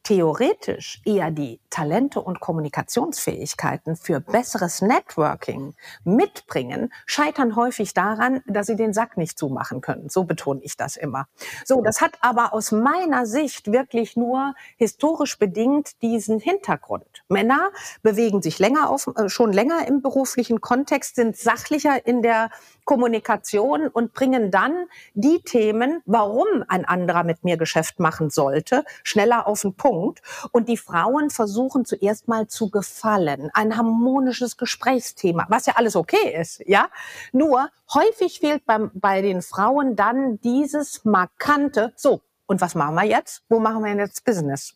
[0.03, 8.75] theoretisch eher die Talente und Kommunikationsfähigkeiten für besseres Networking mitbringen, scheitern häufig daran, dass sie
[8.75, 10.09] den Sack nicht zumachen können.
[10.09, 11.27] So betone ich das immer.
[11.65, 17.23] So, das hat aber aus meiner Sicht wirklich nur historisch bedingt diesen Hintergrund.
[17.29, 17.69] Männer
[18.01, 22.49] bewegen sich länger auf, äh, schon länger im beruflichen Kontext, sind sachlicher in der
[22.85, 29.47] Kommunikation und bringen dann die Themen, warum ein anderer mit mir Geschäft machen sollte, schneller
[29.47, 30.21] auf den Punkt.
[30.51, 33.49] Und die Frauen versuchen zuerst mal zu gefallen.
[33.53, 36.89] Ein harmonisches Gesprächsthema, was ja alles okay ist, ja.
[37.31, 43.05] Nur häufig fehlt beim, bei den Frauen dann dieses markante, so, und was machen wir
[43.05, 43.43] jetzt?
[43.47, 44.75] Wo machen wir jetzt Business?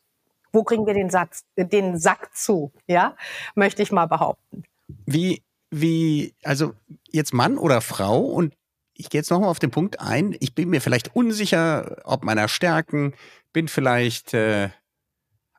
[0.54, 2.72] Wo kriegen wir den, Satz, den Sack zu?
[2.88, 3.18] Ja,
[3.56, 4.64] möchte ich mal behaupten.
[5.06, 5.44] Wie
[5.82, 6.74] wie, also
[7.12, 8.56] jetzt Mann oder Frau und
[8.94, 10.36] ich gehe jetzt nochmal auf den Punkt ein.
[10.40, 13.14] Ich bin mir vielleicht unsicher, ob meiner Stärken,
[13.52, 14.70] bin vielleicht äh,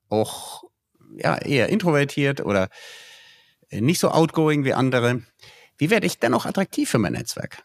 [0.09, 0.64] auch
[1.16, 2.68] ja, eher introvertiert oder
[3.70, 5.22] nicht so outgoing wie andere.
[5.76, 7.62] Wie werde ich dennoch attraktiv für mein Netzwerk?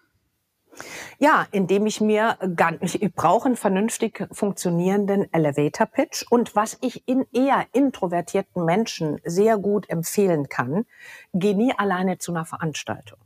[1.23, 6.25] Ja, indem ich mir gar nicht, ich brauche einen vernünftig funktionierenden Elevator Pitch.
[6.31, 10.87] Und was ich in eher introvertierten Menschen sehr gut empfehlen kann,
[11.31, 13.19] geh nie alleine zu einer Veranstaltung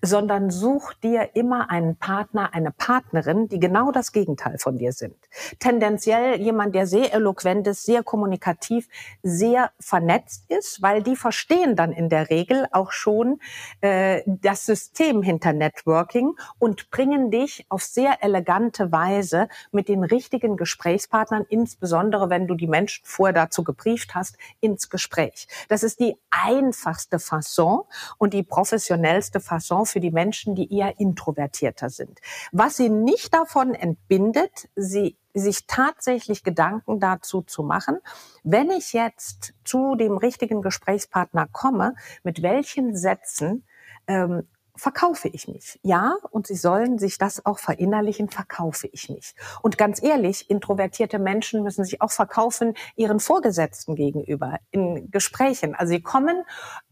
[0.00, 5.16] sondern such dir immer einen Partner, eine Partnerin, die genau das Gegenteil von dir sind.
[5.58, 8.88] Tendenziell jemand, der sehr eloquent ist, sehr kommunikativ,
[9.22, 13.40] sehr vernetzt ist, weil die verstehen dann in der Regel auch schon
[13.80, 20.56] äh, das System hinter Networking und bringen dich auf sehr elegante Weise mit den richtigen
[20.56, 25.48] Gesprächspartnern, insbesondere wenn du die Menschen vorher dazu gebrieft hast, ins Gespräch.
[25.68, 27.82] Das ist die einfachste Fasson
[28.18, 32.20] und die professionellste Fasson Fasson für die Menschen, die eher introvertierter sind.
[32.52, 37.98] Was sie nicht davon entbindet, sie sich tatsächlich Gedanken dazu zu machen,
[38.44, 43.64] wenn ich jetzt zu dem richtigen Gesprächspartner komme, mit welchen Sätzen
[44.06, 44.46] ähm,
[44.82, 45.78] verkaufe ich mich.
[45.84, 49.36] Ja, und sie sollen sich das auch verinnerlichen, verkaufe ich mich.
[49.62, 55.76] Und ganz ehrlich, introvertierte Menschen müssen sich auch verkaufen ihren Vorgesetzten gegenüber in Gesprächen.
[55.76, 56.42] Also sie kommen,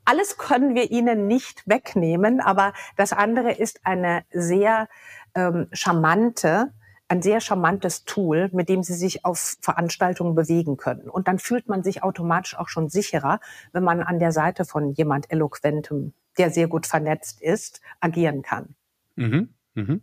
[0.04, 4.86] alles können wir ihnen nicht wegnehmen, aber das andere ist eine sehr
[5.34, 6.72] ähm, charmante,
[7.08, 11.10] ein sehr charmantes Tool, mit dem sie sich auf Veranstaltungen bewegen können.
[11.10, 13.40] Und dann fühlt man sich automatisch auch schon sicherer,
[13.72, 18.74] wenn man an der Seite von jemand Eloquentem der sehr gut vernetzt ist, agieren kann.
[19.16, 19.54] Mhm.
[19.74, 20.02] Mhm.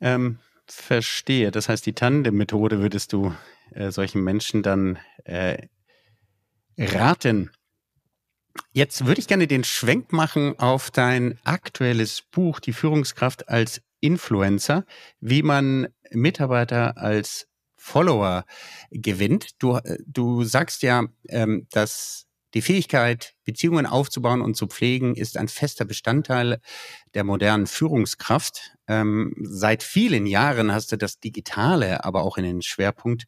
[0.00, 1.50] Ähm, verstehe.
[1.50, 3.34] Das heißt, die Tandem-Methode würdest du
[3.72, 5.66] äh, solchen Menschen dann äh,
[6.78, 7.50] raten.
[8.72, 14.84] Jetzt würde ich gerne den Schwenk machen auf dein aktuelles Buch, Die Führungskraft als Influencer,
[15.20, 18.44] wie man Mitarbeiter als Follower
[18.90, 19.62] gewinnt.
[19.62, 25.36] Du, äh, du sagst ja, ähm, dass die Fähigkeit, Beziehungen aufzubauen und zu pflegen, ist
[25.36, 26.60] ein fester Bestandteil
[27.14, 28.72] der modernen Führungskraft.
[28.88, 33.24] Ähm, seit vielen Jahren hast du das Digitale aber auch in den Schwerpunkt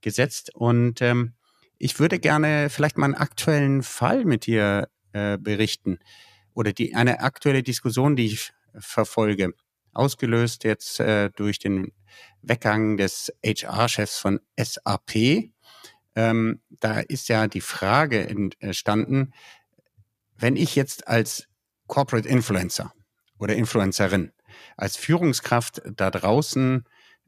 [0.00, 0.54] gesetzt.
[0.54, 1.34] Und ähm,
[1.78, 5.98] ich würde gerne vielleicht mal einen aktuellen Fall mit dir äh, berichten
[6.54, 9.52] oder die, eine aktuelle Diskussion, die ich verfolge.
[9.92, 11.92] Ausgelöst jetzt äh, durch den
[12.42, 15.53] Weggang des HR-Chefs von SAP.
[16.16, 18.28] Ähm, da ist ja die Frage
[18.60, 19.32] entstanden,
[20.36, 21.48] wenn ich jetzt als
[21.86, 22.92] Corporate Influencer
[23.38, 24.32] oder Influencerin,
[24.76, 26.84] als Führungskraft da draußen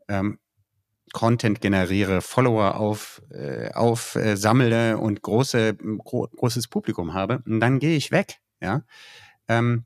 [0.08, 0.38] ähm,
[1.12, 7.78] Content generiere, Follower auf, äh, auf äh, sammle und große, gro großes Publikum habe, dann
[7.78, 8.38] gehe ich weg.
[8.60, 8.82] Ja.
[9.48, 9.84] Ähm,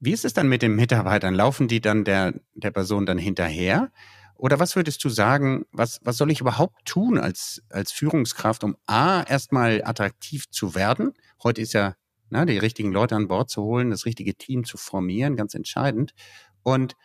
[0.00, 1.34] wie ist es dann mit den Mitarbeitern?
[1.34, 3.90] Laufen die dann der, der Person dann hinterher?
[4.36, 8.76] Oder was würdest du sagen, was, was soll ich überhaupt tun als, als Führungskraft, um
[8.86, 11.14] A, erstmal attraktiv zu werden?
[11.42, 11.94] Heute ist ja
[12.30, 16.14] na, die richtigen Leute an Bord zu holen, das richtige Team zu formieren, ganz entscheidend.
[16.62, 16.96] Und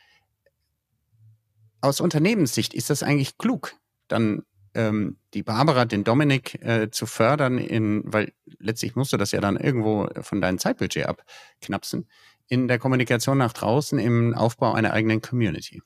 [1.81, 3.75] aus Unternehmenssicht ist das eigentlich klug,
[4.07, 9.31] dann ähm, die Barbara, den Dominik äh, zu fördern, in, weil letztlich musst du das
[9.31, 12.07] ja dann irgendwo von deinem Zeitbudget abknapsen,
[12.47, 15.81] in der Kommunikation nach draußen, im Aufbau einer eigenen Community.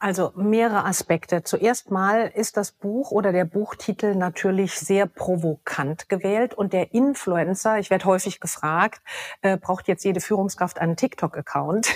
[0.00, 1.42] Also mehrere Aspekte.
[1.42, 7.80] Zuerst mal ist das Buch oder der Buchtitel natürlich sehr provokant gewählt und der Influencer,
[7.80, 9.02] ich werde häufig gefragt,
[9.42, 11.88] äh, braucht jetzt jede Führungskraft einen TikTok-Account,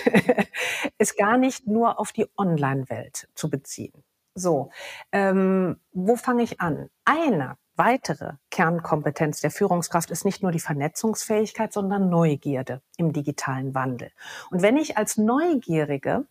[0.99, 4.03] ist gar nicht nur auf die Online-Welt zu beziehen.
[4.35, 4.71] So,
[5.13, 6.89] ähm, wo fange ich an?
[7.05, 14.11] Eine weitere Kernkompetenz der Führungskraft ist nicht nur die Vernetzungsfähigkeit, sondern Neugierde im digitalen Wandel.
[14.51, 16.27] Und wenn ich als Neugierige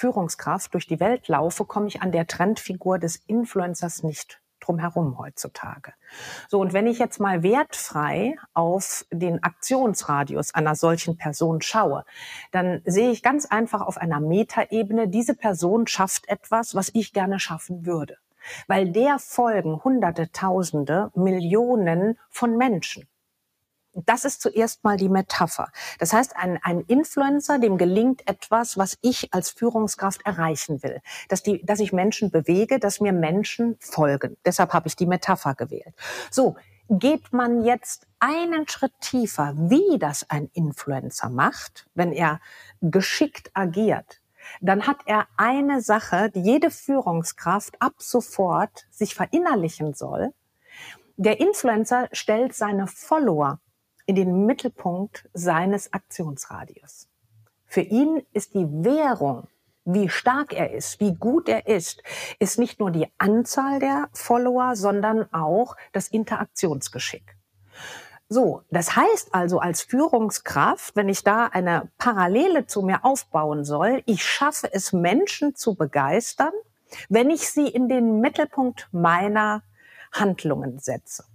[0.00, 5.18] Führungskraft durch die Welt laufe, komme ich an der Trendfigur des Influencers nicht drum herum
[5.18, 5.92] heutzutage.
[6.48, 12.04] So, und wenn ich jetzt mal wertfrei auf den Aktionsradius einer solchen Person schaue,
[12.50, 17.38] dann sehe ich ganz einfach auf einer Metaebene, diese Person schafft etwas, was ich gerne
[17.38, 18.16] schaffen würde.
[18.68, 23.06] Weil der folgen Hunderte, Tausende, Millionen von Menschen.
[24.06, 25.70] Das ist zuerst mal die Metapher.
[25.98, 31.00] Das heißt, ein, ein Influencer, dem gelingt etwas, was ich als Führungskraft erreichen will.
[31.28, 34.36] Dass, die, dass ich Menschen bewege, dass mir Menschen folgen.
[34.44, 35.94] Deshalb habe ich die Metapher gewählt.
[36.30, 36.56] So,
[36.88, 42.40] geht man jetzt einen Schritt tiefer, wie das ein Influencer macht, wenn er
[42.80, 44.20] geschickt agiert,
[44.60, 50.32] dann hat er eine Sache, die jede Führungskraft ab sofort sich verinnerlichen soll.
[51.16, 53.60] Der Influencer stellt seine Follower
[54.10, 57.06] in den Mittelpunkt seines Aktionsradius.
[57.64, 59.46] Für ihn ist die Währung,
[59.84, 62.02] wie stark er ist, wie gut er ist,
[62.40, 67.36] ist nicht nur die Anzahl der Follower, sondern auch das Interaktionsgeschick.
[68.28, 74.02] So, das heißt also als Führungskraft, wenn ich da eine Parallele zu mir aufbauen soll,
[74.06, 76.52] ich schaffe es, Menschen zu begeistern,
[77.08, 79.62] wenn ich sie in den Mittelpunkt meiner
[80.10, 81.26] Handlungen setze.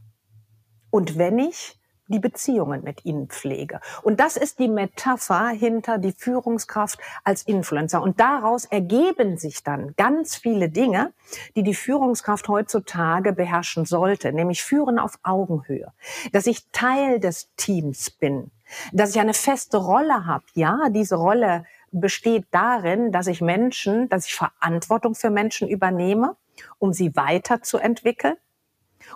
[0.89, 3.79] Und wenn ich die Beziehungen mit ihnen pflege.
[4.03, 8.01] Und das ist die Metapher hinter die Führungskraft als Influencer.
[8.01, 11.13] Und daraus ergeben sich dann ganz viele Dinge,
[11.55, 15.91] die die Führungskraft heutzutage beherrschen sollte, nämlich führen auf Augenhöhe,
[16.31, 18.51] dass ich Teil des Teams bin,
[18.93, 20.45] dass ich eine feste Rolle habe.
[20.53, 26.35] Ja, diese Rolle besteht darin, dass ich Menschen, dass ich Verantwortung für Menschen übernehme,
[26.77, 28.35] um sie weiterzuentwickeln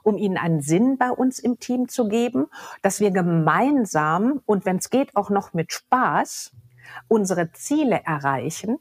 [0.03, 2.47] um ihnen einen Sinn bei uns im Team zu geben,
[2.81, 6.51] dass wir gemeinsam und wenn es geht auch noch mit Spaß
[7.07, 8.79] unsere Ziele erreichen.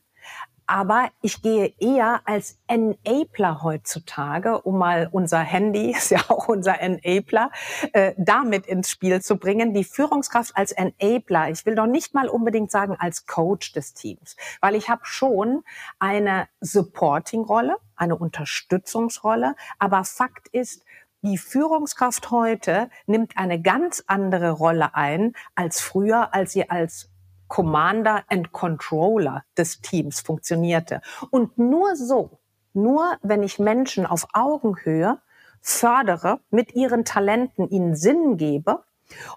[0.71, 6.79] Aber ich gehe eher als Enabler heutzutage, um mal unser Handy, ist ja auch unser
[6.79, 7.51] Enabler,
[7.95, 9.73] äh, damit ins Spiel zu bringen.
[9.73, 11.49] Die Führungskraft als Enabler.
[11.49, 15.65] Ich will doch nicht mal unbedingt sagen als Coach des Teams, weil ich habe schon
[15.99, 19.55] eine Supporting-Rolle, eine Unterstützungsrolle.
[19.79, 20.85] Aber Fakt ist,
[21.23, 27.11] die Führungskraft heute nimmt eine ganz andere Rolle ein als früher, als sie als
[27.49, 31.01] Commander and Controller des Teams funktionierte.
[31.31, 32.39] Und nur so,
[32.73, 35.21] nur wenn ich Menschen auf Augenhöhe
[35.61, 38.85] fördere, mit ihren Talenten ihnen Sinn gebe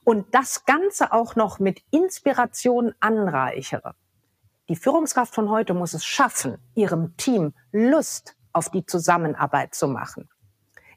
[0.04, 3.96] und das Ganze auch noch mit Inspiration anreichere.
[4.70, 10.30] Die Führungskraft von heute muss es schaffen, ihrem Team Lust auf die Zusammenarbeit zu machen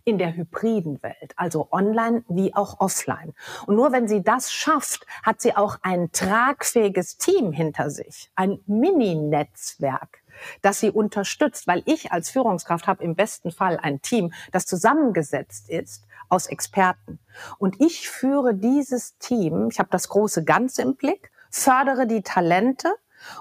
[0.06, 3.32] in der hybriden Welt, also online wie auch offline.
[3.66, 8.58] Und nur wenn sie das schafft, hat sie auch ein tragfähiges Team hinter sich, ein
[8.66, 10.24] Mini-Netzwerk
[10.62, 15.68] das sie unterstützt, weil ich als Führungskraft habe im besten Fall ein Team, das zusammengesetzt
[15.70, 17.18] ist aus Experten.
[17.58, 22.94] Und ich führe dieses Team, ich habe das große Ganze im Blick, fördere die Talente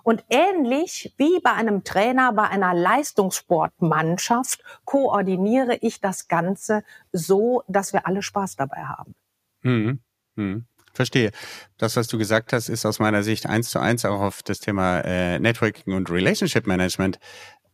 [0.04, 7.94] und ähnlich wie bei einem Trainer, bei einer Leistungssportmannschaft, koordiniere ich das Ganze so, dass
[7.94, 9.16] wir alle Spaß dabei haben.
[9.62, 10.00] Hm,
[10.36, 10.66] hm.
[10.94, 11.32] Verstehe.
[11.78, 14.60] Das, was du gesagt hast, ist aus meiner Sicht eins zu eins auch auf das
[14.60, 17.20] Thema äh, Networking und Relationship Management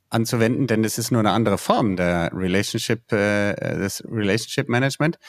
[0.10, 5.20] anzuwenden, denn es ist nur eine andere Form der Relationship, äh, des Relationship Management.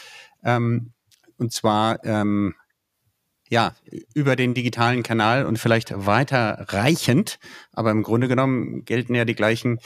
[0.45, 0.93] Ähm,
[1.37, 2.55] und zwar ähm,
[3.51, 3.75] ja
[4.15, 7.39] über den digitalen Kanal und vielleicht weiter reichend,
[7.73, 9.81] aber im Grunde genommen gelten ja die gleichen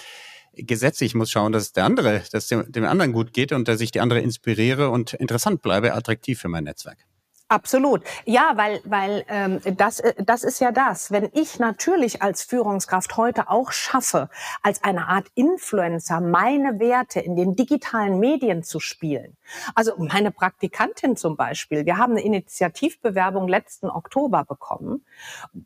[0.55, 1.05] Gesetze.
[1.05, 3.91] Ich muss schauen, dass der andere, dass dem, dem anderen gut geht und dass ich
[3.91, 6.99] die andere inspiriere und interessant bleibe, attraktiv für mein Netzwerk.
[7.55, 8.03] Absolut.
[8.25, 11.13] Ja, weil, weil ähm, das, äh, das ist ja das.
[11.13, 14.29] Wenn ich natürlich als Führungskraft heute auch schaffe,
[14.65, 19.37] als eine Art Influencer meine Werte in den digitalen Medien zu spielen.
[19.77, 25.05] Also meine Praktikantin zum Beispiel, wir haben eine Initiativbewerbung letzten Oktober bekommen,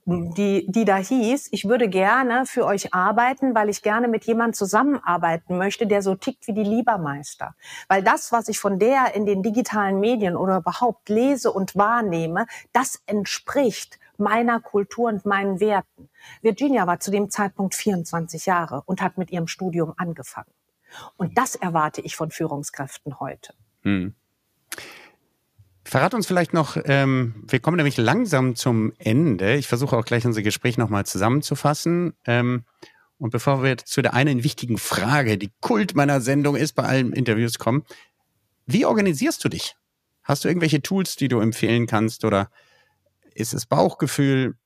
[0.04, 4.54] die, die da hieß, ich würde gerne für euch arbeiten, weil ich gerne mit jemandem
[4.54, 7.54] zusammenarbeiten möchte, der so tickt wie die Liebermeister.
[7.88, 12.46] Weil das, was ich von der in den digitalen Medien oder überhaupt lese und wahrnehme,
[12.72, 16.10] das entspricht meiner Kultur und meinen Werten.
[16.42, 20.50] Virginia war zu dem Zeitpunkt 24 Jahre und hat mit ihrem Studium angefangen.
[21.16, 23.54] Und das erwarte ich von Führungskräften heute.
[23.82, 24.14] Hm.
[25.84, 29.54] Verrat uns vielleicht noch, ähm, wir kommen nämlich langsam zum Ende.
[29.54, 32.12] Ich versuche auch gleich unser Gespräch nochmal zusammenzufassen.
[32.26, 32.64] Ähm,
[33.16, 37.14] und bevor wir zu der einen wichtigen Frage, die Kult meiner Sendung ist, bei allen
[37.14, 37.84] Interviews kommen,
[38.66, 39.77] wie organisierst du dich?
[40.28, 42.50] Hast du irgendwelche Tools, die du empfehlen kannst oder
[43.34, 44.56] ist es Bauchgefühl?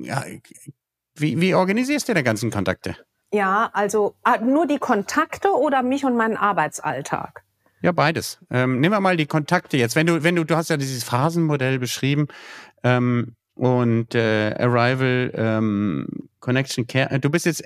[0.00, 0.24] Ja,
[1.14, 2.96] wie, wie organisierst du deine ganzen Kontakte?
[3.30, 7.44] Ja, also ah, nur die Kontakte oder mich und meinen Arbeitsalltag?
[7.82, 8.38] Ja, beides.
[8.50, 9.94] Ähm, nehmen wir mal die Kontakte jetzt.
[9.94, 12.28] Wenn du, wenn du, du hast ja dieses Phasenmodell beschrieben
[12.82, 16.08] ähm, und äh, Arrival, ähm,
[16.40, 17.20] Connection Care.
[17.20, 17.62] Du bist jetzt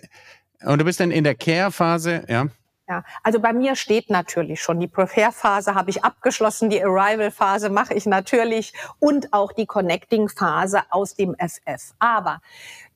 [0.65, 2.49] und du bist dann in der Care-Phase, ja.
[2.89, 7.95] Ja, also bei mir steht natürlich schon, die Prepare-Phase habe ich abgeschlossen, die Arrival-Phase mache
[7.95, 11.95] ich natürlich und auch die Connecting-Phase aus dem FF.
[12.01, 12.41] Aber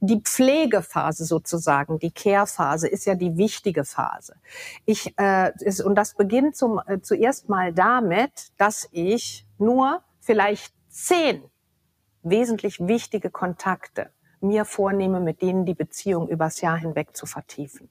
[0.01, 4.35] die Pflegephase sozusagen, die Care-Phase ist ja die wichtige Phase.
[4.87, 10.75] Ich, äh, ist, und das beginnt zum, äh, zuerst mal damit, dass ich nur vielleicht
[10.89, 11.45] zehn
[12.23, 14.11] wesentlich wichtige Kontakte
[14.41, 17.89] mir vornehme, mit denen die Beziehung übers Jahr hinweg zu vertiefen.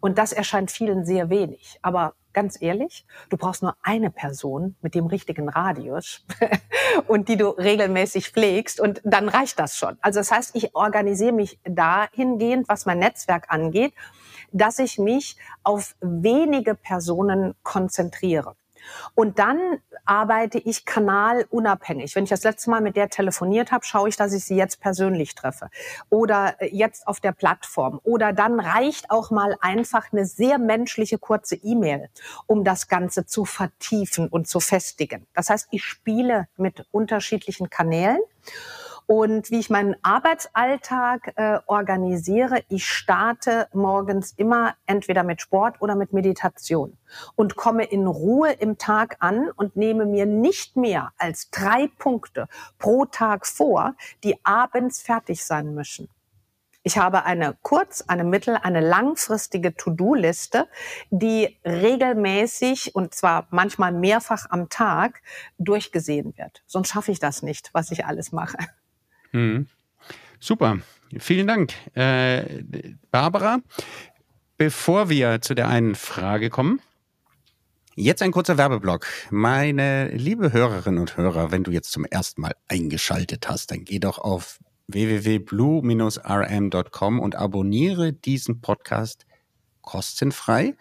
[0.00, 1.78] Und das erscheint vielen sehr wenig.
[1.82, 6.24] Aber ganz ehrlich, du brauchst nur eine Person mit dem richtigen Radius
[7.06, 9.98] und die du regelmäßig pflegst und dann reicht das schon.
[10.00, 13.92] Also das heißt, ich organisiere mich dahingehend, was mein Netzwerk angeht,
[14.52, 18.56] dass ich mich auf wenige Personen konzentriere.
[19.14, 22.14] Und dann arbeite ich kanalunabhängig.
[22.14, 24.80] Wenn ich das letzte Mal mit der telefoniert habe, schaue ich, dass ich sie jetzt
[24.80, 25.70] persönlich treffe
[26.10, 28.00] oder äh, jetzt auf der Plattform.
[28.04, 32.08] Oder dann reicht auch mal einfach eine sehr menschliche kurze E-Mail,
[32.46, 35.26] um das Ganze zu vertiefen und zu festigen.
[35.34, 38.20] Das heißt, ich spiele mit unterschiedlichen Kanälen
[39.12, 45.96] und wie ich meinen Arbeitsalltag äh, organisiere, ich starte morgens immer entweder mit Sport oder
[45.96, 46.96] mit Meditation
[47.36, 52.48] und komme in Ruhe im Tag an und nehme mir nicht mehr als drei Punkte
[52.78, 56.08] pro Tag vor, die abends fertig sein müssen.
[56.82, 60.68] Ich habe eine kurz-, eine mittel-, eine langfristige To-Do-Liste,
[61.10, 65.20] die regelmäßig und zwar manchmal mehrfach am Tag
[65.58, 66.62] durchgesehen wird.
[66.66, 68.56] Sonst schaffe ich das nicht, was ich alles mache.
[69.32, 69.66] Mhm.
[70.40, 70.78] Super,
[71.18, 71.72] vielen Dank.
[71.94, 72.62] Äh,
[73.10, 73.58] Barbara,
[74.56, 76.80] bevor wir zu der einen Frage kommen,
[77.94, 79.06] Jetzt ein kurzer Werbeblock.
[79.30, 83.98] Meine liebe Hörerinnen und Hörer, wenn du jetzt zum ersten Mal eingeschaltet hast, dann geh
[83.98, 89.26] doch auf www.blue-rm.com und abonniere diesen Podcast
[89.82, 90.74] kostenfrei.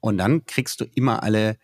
[0.00, 1.56] Und dann kriegst du immer alle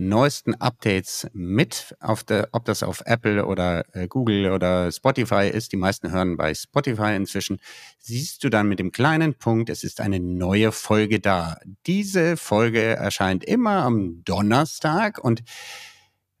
[0.00, 1.94] neuesten Updates mit,
[2.28, 5.72] der, ob das auf Apple oder äh, Google oder Spotify ist.
[5.72, 7.60] Die meisten hören bei Spotify inzwischen.
[7.98, 11.58] Siehst du dann mit dem kleinen Punkt, es ist eine neue Folge da.
[11.86, 15.42] Diese Folge erscheint immer am Donnerstag und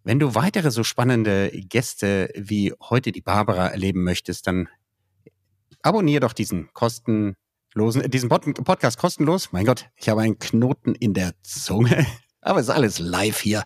[0.02, 4.68] wenn du weitere so spannende Gäste wie heute die Barbara erleben möchtest, dann
[5.82, 9.52] abonniere doch diesen kostenlosen, diesen Podcast kostenlos.
[9.52, 12.06] Mein Gott, ich habe einen Knoten in der Zunge.
[12.40, 13.64] Aber es ist alles live hier.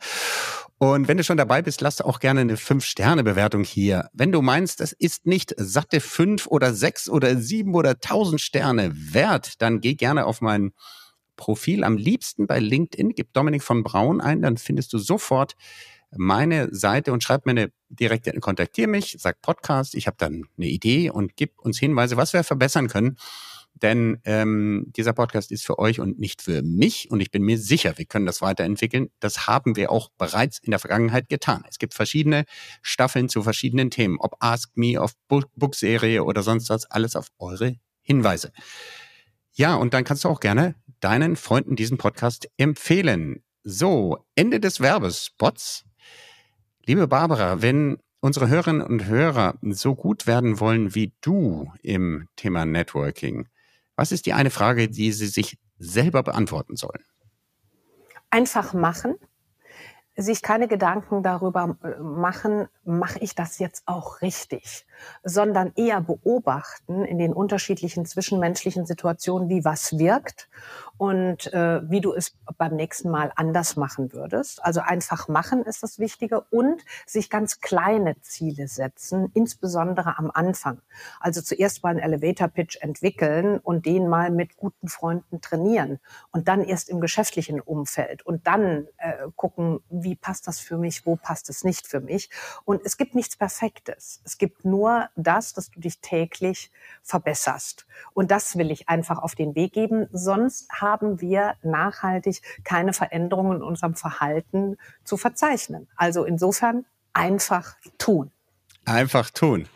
[0.78, 4.10] Und wenn du schon dabei bist, lass auch gerne eine 5-Sterne-Bewertung hier.
[4.12, 8.92] Wenn du meinst, es ist nicht satte 5 oder 6 oder 7 oder 1000 Sterne
[8.94, 10.72] wert, dann geh gerne auf mein
[11.36, 11.84] Profil.
[11.84, 13.14] Am liebsten bei LinkedIn.
[13.14, 15.54] Gib Dominik von Braun ein, dann findest du sofort
[16.16, 20.66] meine Seite und schreib mir eine direkte, kontaktier mich, sag Podcast, ich habe dann eine
[20.66, 23.16] Idee und gib uns Hinweise, was wir verbessern können.
[23.84, 27.10] Denn ähm, dieser Podcast ist für euch und nicht für mich.
[27.10, 29.10] Und ich bin mir sicher, wir können das weiterentwickeln.
[29.20, 31.64] Das haben wir auch bereits in der Vergangenheit getan.
[31.68, 32.46] Es gibt verschiedene
[32.80, 37.76] Staffeln zu verschiedenen Themen, ob Ask Me, auf Book-Serie oder sonst was, alles auf eure
[38.00, 38.52] Hinweise.
[39.52, 43.44] Ja, und dann kannst du auch gerne deinen Freunden diesen Podcast empfehlen.
[43.64, 45.84] So, Ende des Werbespots.
[46.86, 52.64] Liebe Barbara, wenn unsere Hörerinnen und Hörer so gut werden wollen wie du im Thema
[52.64, 53.46] Networking,
[53.96, 57.04] was ist die eine Frage, die sie sich selber beantworten sollen?
[58.30, 59.14] Einfach machen
[60.16, 64.86] sich keine Gedanken darüber äh, machen, mache ich das jetzt auch richtig,
[65.24, 70.48] sondern eher beobachten in den unterschiedlichen zwischenmenschlichen Situationen, wie was wirkt
[70.96, 74.64] und äh, wie du es beim nächsten Mal anders machen würdest.
[74.64, 80.80] Also einfach machen ist das Wichtige und sich ganz kleine Ziele setzen, insbesondere am Anfang.
[81.18, 85.98] Also zuerst mal einen Elevator Pitch entwickeln und den mal mit guten Freunden trainieren
[86.30, 91.04] und dann erst im geschäftlichen Umfeld und dann äh, gucken, wie passt das für mich,
[91.04, 92.30] wo passt es nicht für mich.
[92.64, 94.20] Und es gibt nichts Perfektes.
[94.24, 96.70] Es gibt nur das, dass du dich täglich
[97.02, 97.86] verbesserst.
[98.12, 100.06] Und das will ich einfach auf den Weg geben.
[100.12, 105.88] Sonst haben wir nachhaltig keine Veränderungen in unserem Verhalten zu verzeichnen.
[105.96, 108.30] Also insofern einfach tun.
[108.84, 109.66] Einfach tun.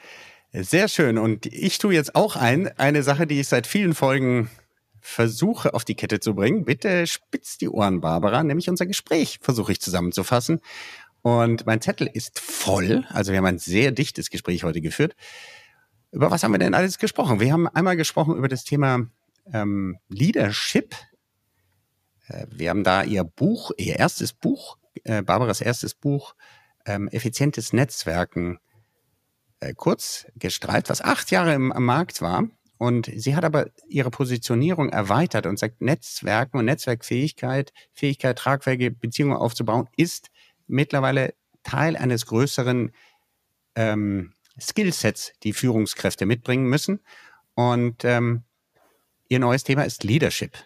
[0.53, 1.19] Sehr schön.
[1.19, 4.51] Und ich tue jetzt auch ein, eine Sache, die ich seit vielen Folgen
[5.09, 6.65] versuche auf die Kette zu bringen.
[6.65, 10.61] Bitte spitzt die Ohren, Barbara, nämlich unser Gespräch versuche ich zusammenzufassen.
[11.23, 13.05] Und mein Zettel ist voll.
[13.09, 15.17] Also wir haben ein sehr dichtes Gespräch heute geführt.
[16.13, 17.41] Über was haben wir denn alles gesprochen?
[17.41, 19.07] Wir haben einmal gesprochen über das Thema
[19.53, 20.95] ähm, Leadership.
[22.29, 26.35] Äh, wir haben da ihr Buch, ihr erstes Buch, äh, Barbaras erstes Buch,
[26.87, 28.59] ähm, effizientes Netzwerken,
[29.61, 32.49] äh, kurz gestreift, was acht Jahre im, am Markt war.
[32.79, 39.37] Und sie hat aber ihre Positionierung erweitert und sagt, Netzwerken und Netzwerkfähigkeit, Fähigkeit, tragfähige Beziehungen
[39.37, 40.31] aufzubauen, ist
[40.69, 42.93] mittlerweile Teil eines größeren
[43.75, 47.01] ähm, Skillsets, die Führungskräfte mitbringen müssen.
[47.55, 48.45] Und ähm,
[49.29, 50.57] ihr neues Thema ist Leadership.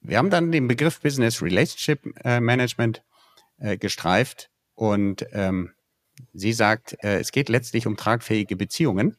[0.00, 3.02] Wir haben dann den Begriff Business Relationship äh, Management
[3.58, 5.72] äh, gestreift und ähm,
[6.32, 9.16] sie sagt, äh, es geht letztlich um tragfähige Beziehungen,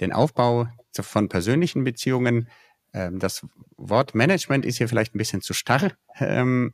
[0.00, 0.68] den Aufbau
[1.00, 2.48] von persönlichen Beziehungen.
[2.92, 3.46] Ähm, das
[3.76, 5.92] Wort Management ist hier vielleicht ein bisschen zu starr.
[6.18, 6.72] Ähm,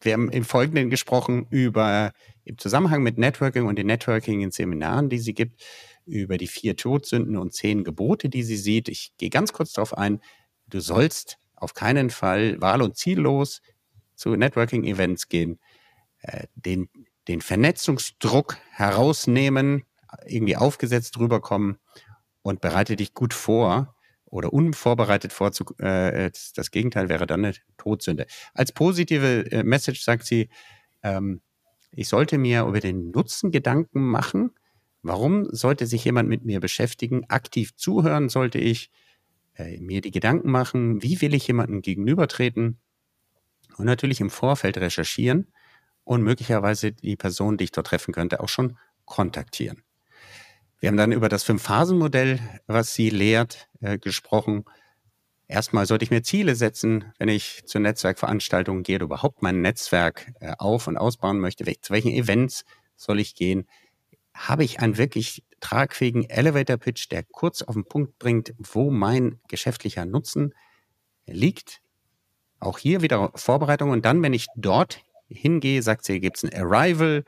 [0.00, 2.12] wir haben im Folgenden gesprochen über
[2.44, 5.64] im Zusammenhang mit Networking und den Networking in Seminaren, die sie gibt,
[6.04, 8.88] über die vier Todsünden und zehn Gebote, die sie sieht.
[8.88, 10.20] Ich gehe ganz kurz darauf ein.
[10.68, 13.62] Du sollst auf keinen Fall wahl- und ziellos
[14.14, 15.58] zu Networking-Events gehen,
[16.20, 16.88] äh, den,
[17.26, 19.84] den Vernetzungsdruck herausnehmen,
[20.26, 21.78] irgendwie aufgesetzt rüberkommen
[22.42, 23.94] und bereite dich gut vor
[24.26, 25.52] oder unvorbereitet vor.
[25.52, 28.26] Zu, äh, das Gegenteil wäre dann eine Todsünde.
[28.52, 30.48] Als positive äh, Message sagt sie,
[31.02, 31.40] ähm,
[31.92, 34.50] ich sollte mir über den Nutzen Gedanken machen.
[35.02, 37.24] Warum sollte sich jemand mit mir beschäftigen?
[37.28, 38.90] Aktiv zuhören sollte ich,
[39.54, 42.80] äh, mir die Gedanken machen, wie will ich jemandem gegenübertreten?
[43.76, 45.52] Und natürlich im Vorfeld recherchieren
[46.04, 49.82] und möglicherweise die Person, die ich dort treffen könnte, auch schon kontaktieren.
[50.84, 54.66] Wir haben dann über das Fünf-Phasen-Modell, was sie lehrt, äh, gesprochen.
[55.48, 60.30] Erstmal sollte ich mir Ziele setzen, wenn ich zur Netzwerkveranstaltungen gehe oder überhaupt mein Netzwerk
[60.40, 61.64] äh, auf- und ausbauen möchte.
[61.80, 62.66] Zu welchen Events
[62.96, 63.66] soll ich gehen?
[64.34, 70.04] Habe ich einen wirklich tragfähigen Elevator-Pitch, der kurz auf den Punkt bringt, wo mein geschäftlicher
[70.04, 70.52] Nutzen
[71.24, 71.80] liegt?
[72.60, 73.88] Auch hier wieder Vorbereitung.
[73.88, 77.24] Und dann, wenn ich dort hingehe, sagt sie, gibt es ein Arrival,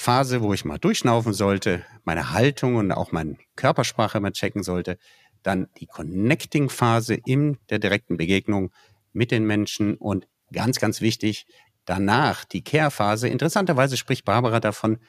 [0.00, 4.96] Phase, wo ich mal durchschnaufen sollte, meine Haltung und auch meine Körpersprache mal checken sollte.
[5.42, 8.72] Dann die Connecting-Phase in der direkten Begegnung
[9.12, 11.46] mit den Menschen und ganz, ganz wichtig,
[11.84, 13.28] danach die Care-Phase.
[13.28, 15.00] Interessanterweise spricht Barbara davon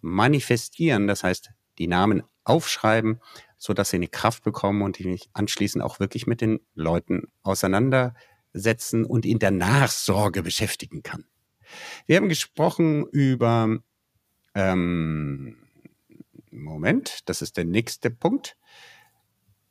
[0.00, 3.20] manifestieren, das heißt, die Namen aufschreiben,
[3.58, 7.24] so dass sie eine Kraft bekommen und die mich anschließend auch wirklich mit den Leuten
[7.42, 11.24] auseinandersetzen und in der Nachsorge beschäftigen kann.
[12.06, 13.80] Wir haben gesprochen über
[14.56, 15.54] ähm,
[16.50, 18.56] Moment, das ist der nächste Punkt.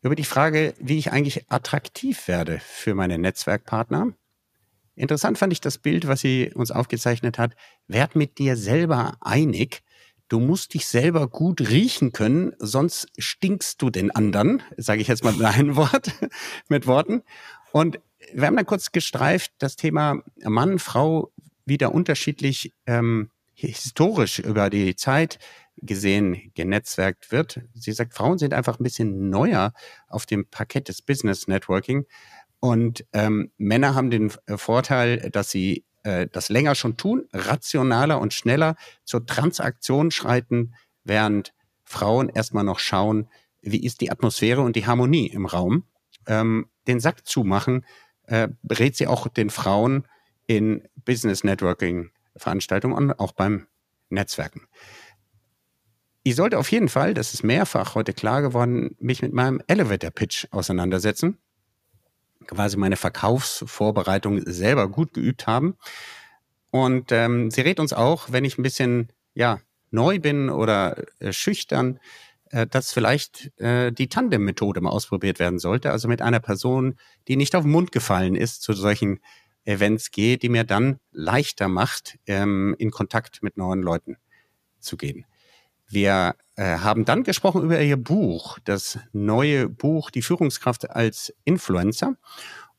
[0.02, 4.14] Über die Frage, wie ich eigentlich attraktiv werde für meine Netzwerkpartner.
[4.96, 7.56] Interessant fand ich das Bild, was sie uns aufgezeichnet hat.
[7.88, 9.82] Werd mit dir selber einig.
[10.28, 15.24] Du musst dich selber gut riechen können, sonst stinkst du den anderen, sage ich jetzt
[15.24, 16.12] mal mit einem Wort,
[16.70, 17.24] mit Worten.
[17.72, 18.00] Und
[18.34, 21.32] wir haben dann kurz gestreift, das Thema Mann, Frau
[21.66, 25.40] wieder unterschiedlich ähm, historisch über die Zeit
[25.78, 27.62] gesehen, genetzwerkt wird.
[27.74, 29.74] Sie sagt, Frauen sind einfach ein bisschen neuer
[30.08, 32.06] auf dem Parkett des Business Networking.
[32.60, 38.20] Und ähm, Männer haben den äh, Vorteil, dass sie äh, das länger schon tun, rationaler
[38.20, 41.54] und schneller zur Transaktion schreiten, während
[41.84, 43.30] Frauen erstmal noch schauen,
[43.62, 45.84] wie ist die Atmosphäre und die Harmonie im Raum.
[46.28, 47.86] Ähm, den Sack zumachen,
[48.28, 50.08] äh, berät sie auch den Frauen
[50.48, 53.68] in Business Networking Veranstaltungen und auch beim
[54.10, 54.68] Netzwerken.
[56.24, 60.10] Ich sollte auf jeden Fall, das ist mehrfach heute klar geworden, mich mit meinem Elevator
[60.10, 61.38] Pitch auseinandersetzen
[62.48, 65.76] quasi meine Verkaufsvorbereitung selber gut geübt haben.
[66.72, 69.60] Und ähm, sie rät uns auch, wenn ich ein bisschen ja
[69.92, 72.00] neu bin oder äh, schüchtern,
[72.52, 75.92] äh, dass vielleicht äh, die Tandem-Methode mal ausprobiert werden sollte.
[75.92, 76.96] Also mit einer Person,
[77.28, 79.20] die nicht auf den Mund gefallen ist, zu solchen
[79.66, 84.18] Events gehe, die mir dann leichter macht, ähm, in Kontakt mit neuen Leuten
[84.80, 85.26] zu gehen.
[85.88, 92.16] Wir äh, haben dann gesprochen über ihr Buch, das neue Buch Die Führungskraft als Influencer.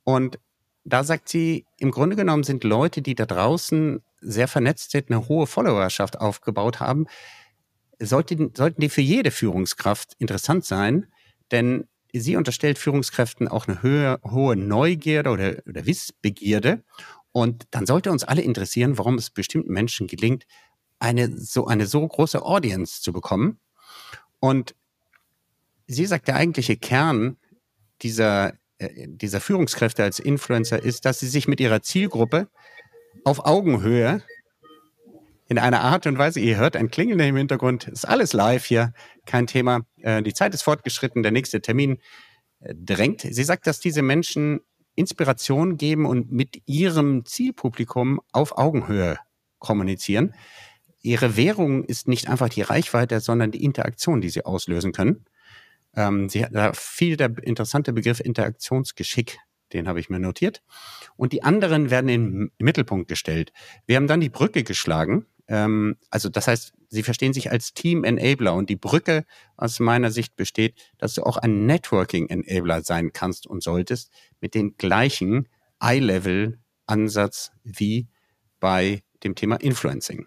[0.05, 0.39] Und
[0.85, 5.29] da sagt sie, im Grunde genommen sind Leute, die da draußen sehr vernetzt sind, eine
[5.29, 7.07] hohe Followerschaft aufgebaut haben,
[7.99, 11.07] sollten, sollten die für jede Führungskraft interessant sein,
[11.51, 16.85] denn sie unterstellt Führungskräften auch eine höhe, hohe Neugierde oder, oder Wissbegierde.
[17.33, 20.47] Und dann sollte uns alle interessieren, warum es bestimmten Menschen gelingt,
[20.99, 23.61] eine so, eine so große Audience zu bekommen.
[24.41, 24.75] Und
[25.87, 27.37] sie sagt, der eigentliche Kern
[28.03, 32.49] dieser, äh, dieser Führungskräfte als Influencer ist, dass sie sich mit ihrer Zielgruppe
[33.25, 34.23] auf Augenhöhe
[35.49, 38.93] in einer Art und Weise, ihr hört ein Klingeln im Hintergrund, ist alles live hier,
[39.25, 39.81] kein Thema.
[40.01, 41.99] Äh, die Zeit ist fortgeschritten, der nächste Termin
[42.61, 43.23] äh, drängt.
[43.23, 44.61] Sie sagt, dass diese Menschen
[44.95, 49.19] Inspiration geben und mit ihrem Zielpublikum auf Augenhöhe
[49.59, 50.35] kommunizieren
[51.07, 55.25] ihre Währung ist nicht einfach die Reichweite, sondern die Interaktion, die sie auslösen können.
[55.95, 59.39] Ähm, sie, da fiel der interessante Begriff Interaktionsgeschick,
[59.73, 60.63] den habe ich mir notiert.
[61.17, 63.53] Und die anderen werden in den Mittelpunkt gestellt.
[63.87, 65.27] Wir haben dann die Brücke geschlagen.
[65.49, 69.25] Ähm, also das heißt, sie verstehen sich als Team-Enabler und die Brücke
[69.57, 74.77] aus meiner Sicht besteht, dass du auch ein Networking-Enabler sein kannst und solltest mit den
[74.77, 75.49] gleichen
[75.81, 78.09] Eye-Level-Ansatz wie
[78.61, 80.27] bei dem Thema Influencing.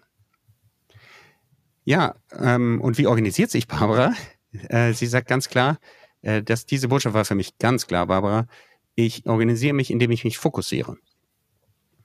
[1.84, 4.14] Ja, ähm, und wie organisiert sich Barbara?
[4.68, 5.78] Äh, sie sagt ganz klar,
[6.22, 8.48] äh, dass diese Botschaft war für mich ganz klar, Barbara.
[8.96, 10.96] Ich organisiere mich, indem ich mich fokussiere.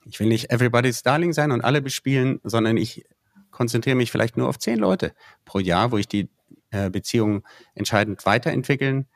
[0.05, 3.05] Ich will nicht everybody's darling sein und alle bespielen, sondern ich
[3.51, 5.13] konzentriere mich vielleicht nur auf zehn Leute
[5.45, 6.29] pro Jahr, wo ich die
[6.71, 7.43] äh, Beziehung
[7.73, 9.07] entscheidend weiterentwickeln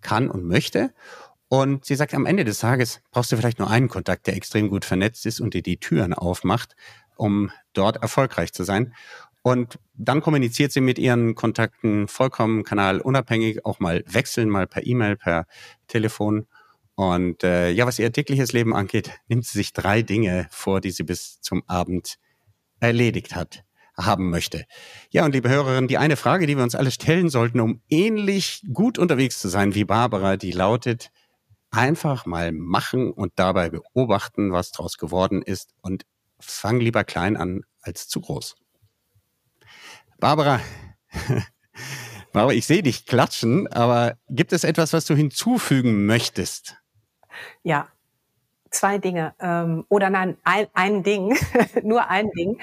[0.00, 0.92] kann und möchte.
[1.48, 4.70] Und sie sagt, am Ende des Tages brauchst du vielleicht nur einen Kontakt, der extrem
[4.70, 6.76] gut vernetzt ist und dir die Türen aufmacht,
[7.16, 8.94] um dort erfolgreich zu sein.
[9.42, 15.16] Und dann kommuniziert sie mit ihren Kontakten vollkommen kanalunabhängig, auch mal wechseln, mal per E-Mail,
[15.16, 15.46] per
[15.88, 16.46] Telefon.
[17.10, 20.90] Und äh, ja, was ihr tägliches Leben angeht, nimmt sie sich drei Dinge vor, die
[20.90, 22.18] sie bis zum Abend
[22.80, 23.64] erledigt hat,
[23.96, 24.64] haben möchte.
[25.10, 28.62] Ja, und liebe Hörerinnen, die eine Frage, die wir uns alle stellen sollten, um ähnlich
[28.72, 31.10] gut unterwegs zu sein wie Barbara, die lautet,
[31.70, 36.04] einfach mal machen und dabei beobachten, was draus geworden ist und
[36.38, 38.54] fang lieber klein an als zu groß.
[40.18, 40.60] Barbara,
[42.32, 46.81] Barbara, ich sehe dich klatschen, aber gibt es etwas, was du hinzufügen möchtest?
[47.62, 47.88] Ja,
[48.70, 51.36] zwei Dinge ähm, oder nein, ein, ein Ding,
[51.82, 52.60] nur ein Ding.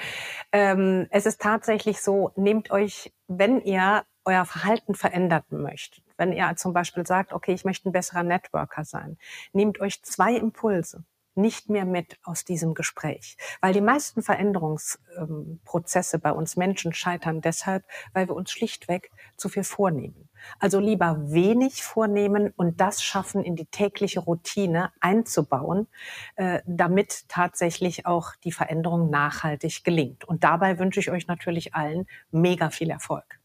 [0.52, 6.54] Ähm, es ist tatsächlich so, nehmt euch, wenn ihr euer Verhalten verändern möchtet, wenn ihr
[6.56, 9.18] zum Beispiel sagt, okay, ich möchte ein besserer Networker sein,
[9.52, 11.04] nehmt euch zwei Impulse
[11.34, 13.36] nicht mehr mit aus diesem Gespräch.
[13.60, 19.64] Weil die meisten Veränderungsprozesse bei uns Menschen scheitern deshalb, weil wir uns schlichtweg zu viel
[19.64, 20.28] vornehmen.
[20.58, 25.86] Also lieber wenig vornehmen und das schaffen, in die tägliche Routine einzubauen,
[26.36, 30.24] äh, damit tatsächlich auch die Veränderung nachhaltig gelingt.
[30.24, 33.38] Und dabei wünsche ich euch natürlich allen mega viel Erfolg.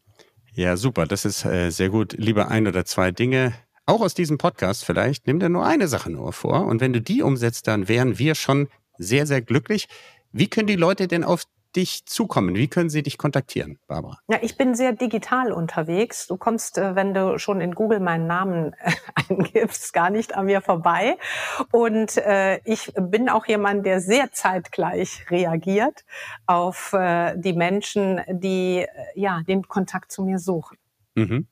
[0.52, 1.06] Ja, super.
[1.06, 2.14] Das ist äh, sehr gut.
[2.14, 3.52] Lieber ein oder zwei Dinge
[3.86, 6.66] auch aus diesem Podcast vielleicht, nimm dir nur eine Sache nur vor.
[6.66, 8.68] Und wenn du die umsetzt, dann wären wir schon
[8.98, 9.88] sehr, sehr glücklich.
[10.32, 11.44] Wie können die Leute denn auf
[11.76, 12.56] dich zukommen?
[12.56, 14.18] Wie können sie dich kontaktieren, Barbara?
[14.28, 16.26] Ja, ich bin sehr digital unterwegs.
[16.26, 18.92] Du kommst, äh, wenn du schon in Google meinen Namen äh,
[19.28, 21.18] eingibst, gar nicht an mir vorbei.
[21.70, 26.04] Und äh, ich bin auch jemand, der sehr zeitgleich reagiert
[26.46, 30.78] auf äh, die Menschen, die ja den Kontakt zu mir suchen.
[31.14, 31.46] Mhm.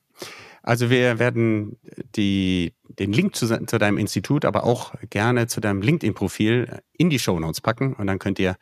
[0.66, 1.76] Also wir werden
[2.16, 7.18] die, den Link zu, zu deinem Institut, aber auch gerne zu deinem LinkedIn-Profil in die
[7.18, 8.56] Show Notes packen und dann könnt ihr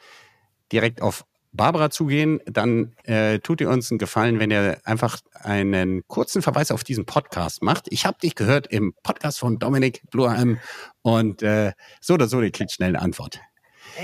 [0.73, 6.03] direkt auf Barbara zugehen, dann äh, tut ihr uns einen Gefallen, wenn ihr einfach einen
[6.09, 7.87] kurzen Verweis auf diesen Podcast macht.
[7.91, 10.59] Ich habe dich gehört im Podcast von Dominik Bluheim
[11.03, 13.41] und äh, so oder so, ihr kriegt schnell eine Antwort.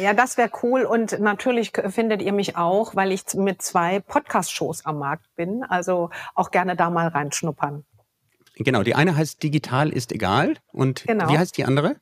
[0.01, 0.83] Ja, das wäre cool.
[0.83, 5.65] Und natürlich findet ihr mich auch, weil ich mit zwei Podcast-Shows am Markt bin.
[5.65, 7.85] Also auch gerne da mal reinschnuppern.
[8.57, 10.57] Genau, die eine heißt Digital ist egal.
[10.73, 11.29] Und genau.
[11.29, 11.97] wie heißt die andere?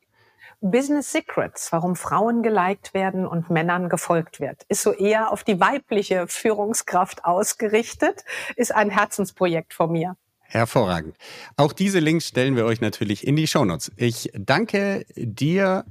[0.62, 4.62] Business Secrets, warum Frauen geliked werden und Männern gefolgt wird.
[4.68, 8.24] Ist so eher auf die weibliche Führungskraft ausgerichtet,
[8.56, 10.16] ist ein Herzensprojekt von mir.
[10.48, 11.16] Hervorragend.
[11.56, 13.92] Auch diese Links stellen wir euch natürlich in die Shownotes.
[13.96, 15.84] Ich danke dir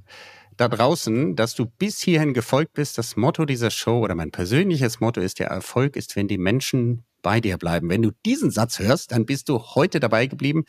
[0.57, 2.97] da draußen, dass du bis hierhin gefolgt bist.
[2.97, 7.03] Das Motto dieser Show oder mein persönliches Motto ist, der Erfolg ist, wenn die Menschen
[7.25, 7.89] bei dir bleiben.
[7.89, 10.63] Wenn du diesen Satz hörst, dann bist du heute dabei geblieben.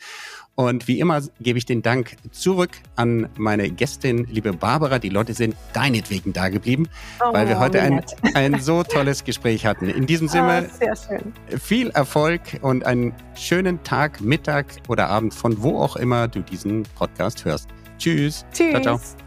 [0.55, 4.97] Und wie immer gebe ich den Dank zurück an meine Gästin, liebe Barbara.
[4.97, 6.89] Die Leute sind deinetwegen da geblieben,
[7.23, 9.87] oh, weil wir heute ein, ein so tolles Gespräch hatten.
[9.87, 15.79] In diesem Sinne, oh, viel Erfolg und einen schönen Tag, Mittag oder Abend von wo
[15.79, 17.69] auch immer du diesen Podcast hörst.
[17.99, 18.47] Tschüss.
[18.51, 18.71] Tschüss.
[18.71, 19.26] Ciao, ciao.